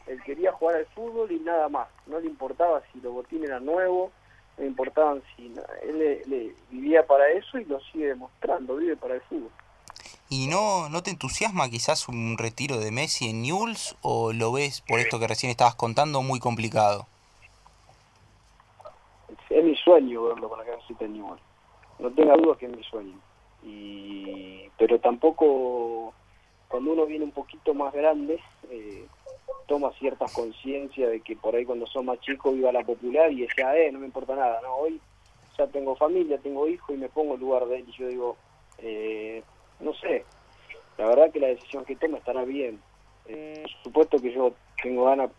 él 0.07 0.23
quería 0.23 0.53
jugar 0.53 0.77
al 0.77 0.87
fútbol 0.87 1.31
y 1.31 1.41
nada 1.41 1.69
más, 1.69 1.89
no 2.07 2.19
le 2.21 2.27
importaba 2.27 2.83
si 2.93 3.01
los 3.01 3.13
botines 3.13 3.49
eran 3.49 3.65
nuevos, 3.65 4.11
no 4.57 4.63
le 4.63 4.69
importaban 4.69 5.23
si 5.37 5.53
él 5.83 6.23
le, 6.27 6.55
vivía 6.71 7.07
para 7.07 7.29
eso 7.31 7.59
y 7.59 7.65
lo 7.65 7.81
sigue 7.81 8.09
demostrando, 8.09 8.77
vive 8.77 8.97
para 8.97 9.15
el 9.15 9.21
fútbol. 9.23 9.51
¿Y 10.31 10.47
no, 10.47 10.89
no 10.91 11.03
te 11.03 11.11
entusiasma 11.11 11.71
quizás 11.71 12.09
un 12.09 12.37
retiro 12.37 12.79
de 12.79 12.91
Messi 12.91 13.31
en 13.31 13.43
Newell's 13.43 13.97
o 14.03 14.33
lo 14.33 14.53
ves 14.53 14.83
por 14.83 15.01
esto 15.01 15.19
que 15.19 15.27
recién 15.27 15.51
estabas 15.51 15.75
contando 15.75 16.23
muy 16.23 16.39
complicado? 16.39 17.07
Es 19.49 19.65
mi 19.65 19.75
sueño 19.77 20.25
verlo 20.25 20.51
con 20.51 20.59
la 20.59 20.67
camiseta 20.67 21.05
de 21.05 21.11
Newell's. 21.11 21.41
No 21.99 22.11
tenga 22.11 22.37
dudas 22.37 22.59
que 22.59 22.67
es 22.67 22.77
mi 22.77 22.85
sueño. 22.85 23.19
Y, 23.65 24.69
pero 24.77 25.01
tampoco 25.01 25.88
cuando 26.79 26.93
uno 26.93 27.07
viene 27.07 27.25
un 27.25 27.33
poquito 27.33 27.75
más 27.75 27.93
grande 27.93 28.39
eh, 28.71 29.05
toma 29.67 29.91
cierta 29.99 30.27
conciencia 30.33 31.09
de 31.09 31.21
que 31.23 31.35
por 31.35 31.57
ahí 31.57 31.65
cuando 31.65 31.89
son 31.89 32.07
más 32.07 32.21
chicos 32.21 32.55
iba 32.55 32.69
a 32.69 32.73
la 32.73 32.85
popular 32.85 33.33
y 33.33 33.41
decía, 33.41 33.77
eh, 33.77 33.91
no 33.91 33.99
me 33.99 34.07
importa 34.07 34.37
nada, 34.37 34.61
no, 34.63 34.77
hoy 34.77 35.01
ya 35.59 35.67
tengo 35.67 35.97
familia, 35.97 36.39
tengo 36.39 36.69
hijos 36.69 36.95
y 36.95 36.99
me 37.01 37.09
pongo 37.09 37.35
en 37.35 37.41
lugar 37.41 37.67
de 37.67 37.79
él 37.79 37.85
y 37.89 37.99
yo 37.99 38.07
digo, 38.07 38.37
eh, 38.79 39.43
no 39.81 39.93
sé, 39.95 40.25
la 40.99 41.09
verdad 41.09 41.33
que 41.33 41.41
la 41.41 41.49
decisión 41.49 41.85
que 41.85 41.97
toma 41.97 42.19
estará 42.19 42.45
bien. 42.45 42.81
Eh, 43.27 43.61
por 43.63 43.83
supuesto 43.83 44.19
que 44.21 44.33
yo 44.33 44.53
tengo 44.81 45.07
ganas 45.07 45.33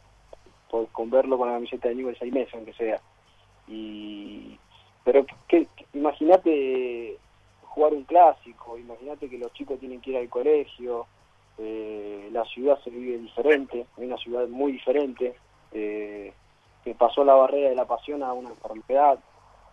por, 0.70 0.90
con 0.90 1.10
verlo 1.10 1.38
con 1.38 1.48
la 1.48 1.54
camiseta 1.54 1.88
de 1.88 1.96
Newell 1.96 2.18
seis 2.20 2.34
meses, 2.34 2.54
aunque 2.54 2.74
sea. 2.74 3.00
Y, 3.66 4.60
pero 5.06 5.26
que, 5.48 5.68
imagínate 5.94 7.18
jugar 7.62 7.94
un 7.94 8.04
clásico, 8.04 8.78
imagínate 8.78 9.30
que 9.30 9.38
los 9.38 9.54
chicos 9.54 9.80
tienen 9.80 10.02
que 10.02 10.12
ir 10.12 10.18
al 10.18 10.28
colegio, 10.28 11.08
eh, 11.60 12.30
la 12.32 12.46
ciudad 12.46 12.80
se 12.84 12.90
vive 12.90 13.18
diferente, 13.18 13.82
es 13.82 14.04
una 14.04 14.18
ciudad 14.18 14.48
muy 14.48 14.72
diferente, 14.72 15.36
eh, 15.72 16.34
que 16.84 16.96
pasó 16.96 17.24
la 17.24 17.34
barrera 17.36 17.70
de 17.70 17.76
la 17.76 17.86
pasión 17.86 18.24
a 18.24 18.34
una 18.34 18.50
enfermedad. 18.50 19.20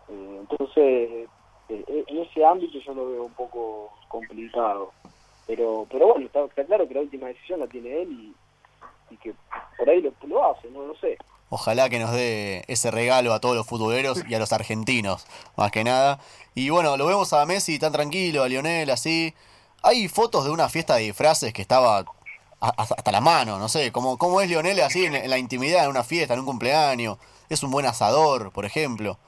Eh, 0.09 0.37
entonces, 0.41 1.29
eh, 1.69 2.05
en 2.09 2.19
ese 2.19 2.45
ámbito 2.45 2.79
yo 2.79 2.95
lo 2.95 3.11
veo 3.11 3.25
un 3.25 3.35
poco 3.35 3.91
complicado. 4.09 4.93
Pero 5.47 5.87
pero 5.89 6.09
bueno, 6.09 6.27
está, 6.27 6.65
claro 6.65 6.89
que 6.89 6.95
la 6.95 7.01
última 7.01 7.29
decisión 7.29 7.61
la 7.61 7.69
tiene 7.69 8.03
él 8.03 8.11
y, 8.11 8.35
y 9.15 9.17
que 9.19 9.33
por 9.79 9.89
ahí 9.89 10.03
lo, 10.03 10.13
lo 10.27 10.51
hace, 10.51 10.69
no 10.71 10.83
lo 10.83 10.97
sé. 10.97 11.17
Ojalá 11.49 11.89
que 11.89 12.01
nos 12.01 12.11
dé 12.11 12.65
ese 12.67 12.91
regalo 12.91 13.33
a 13.33 13.39
todos 13.39 13.55
los 13.55 13.67
futboleros 13.67 14.29
y 14.29 14.35
a 14.35 14.41
los 14.41 14.53
argentinos, 14.53 15.27
más 15.57 15.71
que 15.71 15.85
nada. 15.85 16.19
Y 16.57 16.71
bueno, 16.71 16.97
lo 16.97 17.07
vemos 17.07 17.33
a 17.33 17.47
Messi 17.47 17.79
tan 17.79 17.93
tranquilo, 17.93 18.43
a 18.43 18.49
Lionel 18.49 18.91
así. 18.91 19.33
Hay 19.87 20.09
fotos 20.09 20.45
de 20.45 20.51
una 20.51 20.69
fiesta 20.69 20.97
de 20.97 21.03
disfraces 21.05 21.53
que 21.53 21.63
estaba 21.63 22.05
hasta 22.61 23.13
la 23.13 23.21
mano, 23.21 23.59
no 23.59 23.69
sé, 23.69 23.93
¿cómo, 23.93 24.17
cómo 24.19 24.41
es 24.41 24.49
Lionel 24.49 24.81
así 24.81 25.05
en, 25.05 25.15
en 25.15 25.31
la 25.31 25.39
intimidad, 25.39 25.85
en 25.85 25.91
una 25.91 26.03
fiesta, 26.03 26.35
en 26.35 26.41
un 26.41 26.47
cumpleaños? 26.47 27.19
Es 27.49 27.63
un 27.63 27.71
buen 27.71 27.87
asador, 27.87 28.51
por 28.51 28.65
ejemplo. 28.65 29.19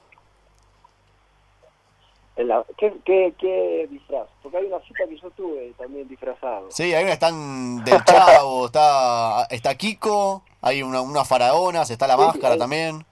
La, 2.35 2.63
¿qué, 2.77 2.93
qué, 3.05 3.33
¿Qué 3.37 3.87
disfraz? 3.91 4.27
Porque 4.41 4.57
hay 4.57 4.65
una 4.65 4.79
cita 4.81 5.03
que 5.07 5.17
yo 5.17 5.29
tuve 5.31 5.73
también 5.77 6.07
disfrazado. 6.07 6.71
Sí, 6.71 6.93
hay 6.93 7.03
una 7.03 7.13
están 7.13 7.83
del 7.83 8.01
Chavo, 8.05 8.65
está, 8.67 9.45
está 9.49 9.75
Kiko, 9.75 10.43
hay 10.61 10.81
una, 10.81 11.01
unas 11.01 11.27
faraonas, 11.27 11.89
está 11.89 12.07
la 12.07 12.15
Sí, 12.15 12.21
máscara 12.21 12.53
hay- 12.53 12.59
también. 12.59 13.05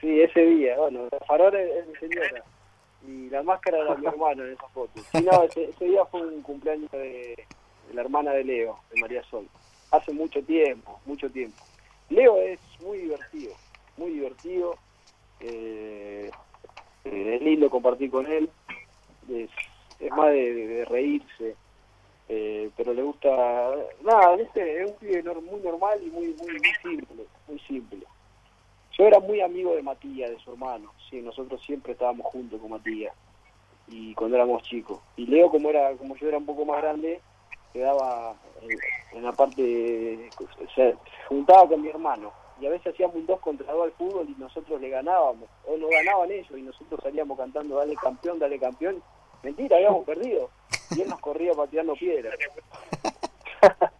Sí, 0.00 0.20
ese 0.20 0.40
día, 0.40 0.76
bueno, 0.76 1.08
la 1.10 1.18
farola 1.26 1.58
es, 1.60 1.70
es 1.70 1.86
mi 1.88 1.94
señora 1.96 2.44
y 3.26 3.30
la 3.30 3.42
máscara 3.42 3.78
era 3.78 3.94
mi 3.96 4.06
hermano 4.12 4.44
en 4.44 4.52
esa 4.52 4.68
foto. 4.68 4.92
Sí, 5.12 5.22
no, 5.22 5.42
ese, 5.42 5.64
ese 5.70 5.84
día 5.84 6.04
fue 6.06 6.22
un 6.26 6.42
cumpleaños 6.42 6.90
de, 6.92 7.36
de 7.88 7.94
la 7.94 8.02
hermana 8.02 8.32
de 8.32 8.44
Leo, 8.44 8.78
de 8.90 9.00
María 9.00 9.22
Sol. 9.24 9.46
Hace 9.90 10.12
mucho 10.12 10.42
tiempo, 10.42 11.00
mucho 11.06 11.30
tiempo. 11.30 11.62
Leo 12.08 12.38
es 12.40 12.60
muy 12.80 12.98
divertido, 12.98 13.52
muy 13.96 14.10
divertido. 14.12 14.76
eh, 15.40 16.30
eh, 17.04 17.34
es 17.36 17.42
lindo 17.42 17.68
compartir 17.70 18.10
con 18.10 18.26
él. 18.26 18.48
Es, 19.28 19.50
es 20.00 20.10
más 20.12 20.30
de, 20.30 20.54
de- 20.54 20.66
de 20.68 20.84
reírse. 20.84 21.56
eh, 22.28 22.70
pero 22.76 22.92
le 22.94 23.02
gusta... 23.02 23.28
Nada, 24.02 24.34
este 24.36 24.82
es 24.82 24.90
un 24.90 24.96
pibe 24.98 25.22
muy 25.22 25.60
normal 25.60 25.98
y 26.02 26.10
muy, 26.10 26.28
muy, 26.34 26.52
muy 26.52 26.74
simple, 26.82 27.24
muy 27.48 27.58
simple. 27.60 28.05
Yo 28.98 29.06
era 29.06 29.20
muy 29.20 29.40
amigo 29.40 29.74
de 29.74 29.82
Matías, 29.82 30.30
de 30.30 30.38
su 30.38 30.52
hermano. 30.52 30.92
Sí, 31.10 31.20
nosotros 31.20 31.60
siempre 31.62 31.92
estábamos 31.92 32.26
juntos 32.26 32.60
con 32.60 32.70
Matías. 32.70 33.14
Y 33.88 34.14
cuando 34.14 34.36
éramos 34.36 34.62
chicos. 34.62 35.00
Y 35.16 35.26
Leo, 35.26 35.50
como 35.50 35.68
era 35.68 35.92
como 35.96 36.16
yo 36.16 36.28
era 36.28 36.38
un 36.38 36.46
poco 36.46 36.64
más 36.64 36.80
grande, 36.80 37.20
quedaba 37.72 38.34
en, 39.12 39.22
la 39.22 39.32
parte... 39.32 40.30
juntaba 41.28 41.68
con 41.68 41.82
mi 41.82 41.88
hermano. 41.88 42.32
Y 42.58 42.66
a 42.66 42.70
veces 42.70 42.94
hacíamos 42.94 43.16
un 43.16 43.26
dos 43.26 43.40
contra 43.40 43.70
dos 43.70 43.84
al 43.84 43.92
fútbol 43.92 44.26
y 44.30 44.40
nosotros 44.40 44.80
le 44.80 44.88
ganábamos. 44.88 45.48
O 45.66 45.76
no 45.76 45.88
ganaban 45.88 46.32
ellos 46.32 46.56
y 46.56 46.62
nosotros 46.62 46.98
salíamos 47.02 47.36
cantando 47.36 47.76
dale 47.76 47.94
campeón, 47.96 48.38
dale 48.38 48.58
campeón. 48.58 49.02
Mentira, 49.42 49.76
habíamos 49.76 50.06
perdido. 50.06 50.48
Y 50.96 51.02
él 51.02 51.08
nos 51.08 51.20
corría 51.20 51.52
pateando 51.52 51.94
piedras. 51.94 52.34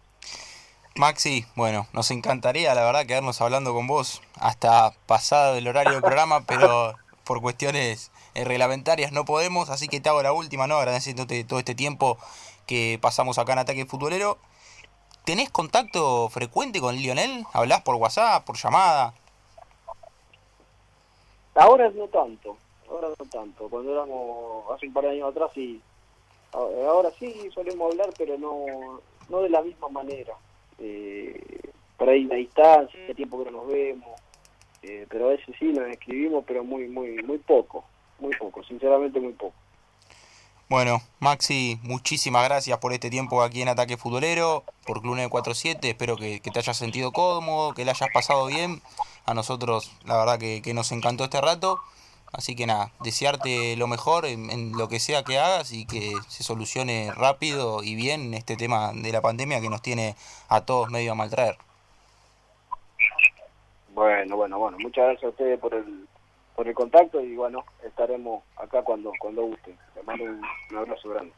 Maxi, 0.97 1.45
bueno, 1.55 1.85
nos 1.93 2.09
encantaría 2.09 2.73
la 2.73 2.83
verdad 2.83 3.05
quedarnos 3.05 3.39
hablando 3.41 3.71
con 3.71 3.85
vos 3.85 4.23
hasta 4.39 4.93
pasado 5.05 5.55
el 5.55 5.67
horario 5.67 5.93
del 5.93 6.01
programa, 6.01 6.41
pero 6.47 6.95
por 7.23 7.39
cuestiones 7.39 8.11
eh, 8.33 8.43
reglamentarias 8.43 9.11
no 9.11 9.23
podemos, 9.23 9.69
así 9.69 9.87
que 9.87 9.99
te 9.99 10.09
hago 10.09 10.23
la 10.23 10.33
última, 10.33 10.65
¿no? 10.65 10.77
Agradeciéndote 10.77 11.43
todo 11.43 11.59
este 11.59 11.75
tiempo 11.75 12.17
que 12.65 12.97
pasamos 12.99 13.37
acá 13.37 13.53
en 13.53 13.59
Ataque 13.59 13.85
Futbolero. 13.85 14.39
¿Tenés 15.23 15.51
contacto 15.51 16.29
frecuente 16.29 16.79
con 16.81 16.95
Lionel? 16.95 17.45
¿Hablás 17.53 17.81
por 17.83 17.95
WhatsApp, 17.95 18.43
por 18.43 18.57
llamada? 18.57 19.13
Ahora 21.53 21.91
no 21.91 22.07
tanto, 22.07 22.57
ahora 22.89 23.09
no 23.09 23.25
tanto. 23.25 23.69
Cuando 23.69 23.91
éramos 23.91 24.71
hace 24.71 24.87
un 24.87 24.93
par 24.93 25.03
de 25.03 25.11
años 25.11 25.29
atrás 25.29 25.51
sí. 25.53 25.79
Ahora 26.53 27.11
sí 27.19 27.51
solemos 27.53 27.91
hablar, 27.91 28.09
pero 28.17 28.35
no, 28.39 28.99
no 29.29 29.41
de 29.41 29.49
la 29.49 29.61
misma 29.61 29.89
manera. 29.89 30.33
Eh, 30.79 31.71
por 31.97 32.09
ahí 32.09 32.25
la 32.25 32.35
distancia, 32.35 32.99
hace 33.03 33.15
tiempo 33.15 33.43
que 33.43 33.51
no 33.51 33.57
nos 33.59 33.67
vemos. 33.67 34.09
Eh, 34.83 35.05
pero 35.09 35.27
a 35.27 35.31
veces 35.31 35.55
sí 35.59 35.65
nos 35.65 35.87
escribimos, 35.89 36.43
pero 36.47 36.63
muy, 36.63 36.87
muy, 36.87 37.21
muy 37.23 37.39
poco, 37.39 37.83
muy 38.19 38.35
poco, 38.37 38.63
sinceramente 38.63 39.19
muy 39.19 39.33
poco. 39.33 39.55
Bueno, 40.69 41.01
Maxi, 41.19 41.79
muchísimas 41.81 42.43
gracias 42.43 42.77
por 42.79 42.91
este 42.91 43.09
tiempo 43.09 43.41
aquí 43.41 43.61
en 43.61 43.69
Ataque 43.69 43.95
Futbolero, 43.95 44.65
por 44.85 45.01
Club 45.01 45.15
947. 45.15 45.89
Espero 45.89 46.17
que, 46.17 46.41
que 46.41 46.51
te 46.51 46.59
hayas 46.59 46.77
sentido 46.77 47.11
cómodo, 47.13 47.73
que 47.73 47.85
la 47.85 47.91
hayas 47.91 48.09
pasado 48.13 48.47
bien. 48.47 48.81
A 49.25 49.33
nosotros, 49.33 49.91
la 50.05 50.17
verdad 50.17 50.37
que, 50.37 50.61
que 50.61 50.73
nos 50.73 50.91
encantó 50.91 51.23
este 51.23 51.39
rato. 51.39 51.79
Así 52.33 52.55
que 52.55 52.67
nada, 52.67 52.91
desearte 53.03 53.75
lo 53.77 53.87
mejor 53.87 54.25
en, 54.25 54.49
en 54.49 54.73
lo 54.73 54.89
que 54.89 54.99
sea 54.99 55.23
que 55.23 55.39
hagas 55.39 55.71
y 55.71 55.85
que 55.85 56.13
se 56.27 56.43
solucione 56.43 57.11
rápido 57.15 57.83
y 57.83 57.95
bien 57.95 58.33
este 58.33 58.57
tema 58.57 58.91
de 58.93 59.11
la 59.11 59.21
pandemia 59.21 59.61
que 59.61 59.69
nos 59.69 59.81
tiene 59.81 60.15
a 60.49 60.61
todos 60.61 60.89
medio 60.89 61.13
a 61.13 61.15
maltraer. 61.15 61.57
Bueno, 63.97 64.35
bueno, 64.35 64.59
bueno, 64.59 64.77
muchas 64.77 65.05
gracias 65.05 65.23
a 65.23 65.29
ustedes 65.29 65.59
por 65.59 65.73
el, 65.73 66.07
por 66.55 66.67
el 66.67 66.75
contacto 66.75 67.19
y 67.19 67.35
bueno, 67.35 67.65
estaremos 67.83 68.43
acá 68.55 68.83
cuando, 68.83 69.11
cuando 69.19 69.43
gusten. 69.43 69.75
Les 69.95 70.05
mando 70.05 70.23
un, 70.25 70.41
un 70.71 70.77
abrazo 70.77 71.09
grande. 71.09 71.33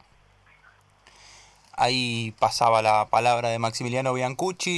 Ahí 1.73 2.33
pasaba 2.39 2.81
la 2.81 3.05
palabra 3.05 3.47
de 3.47 3.59
Maximiliano 3.59 4.13
Biancucci, 4.13 4.77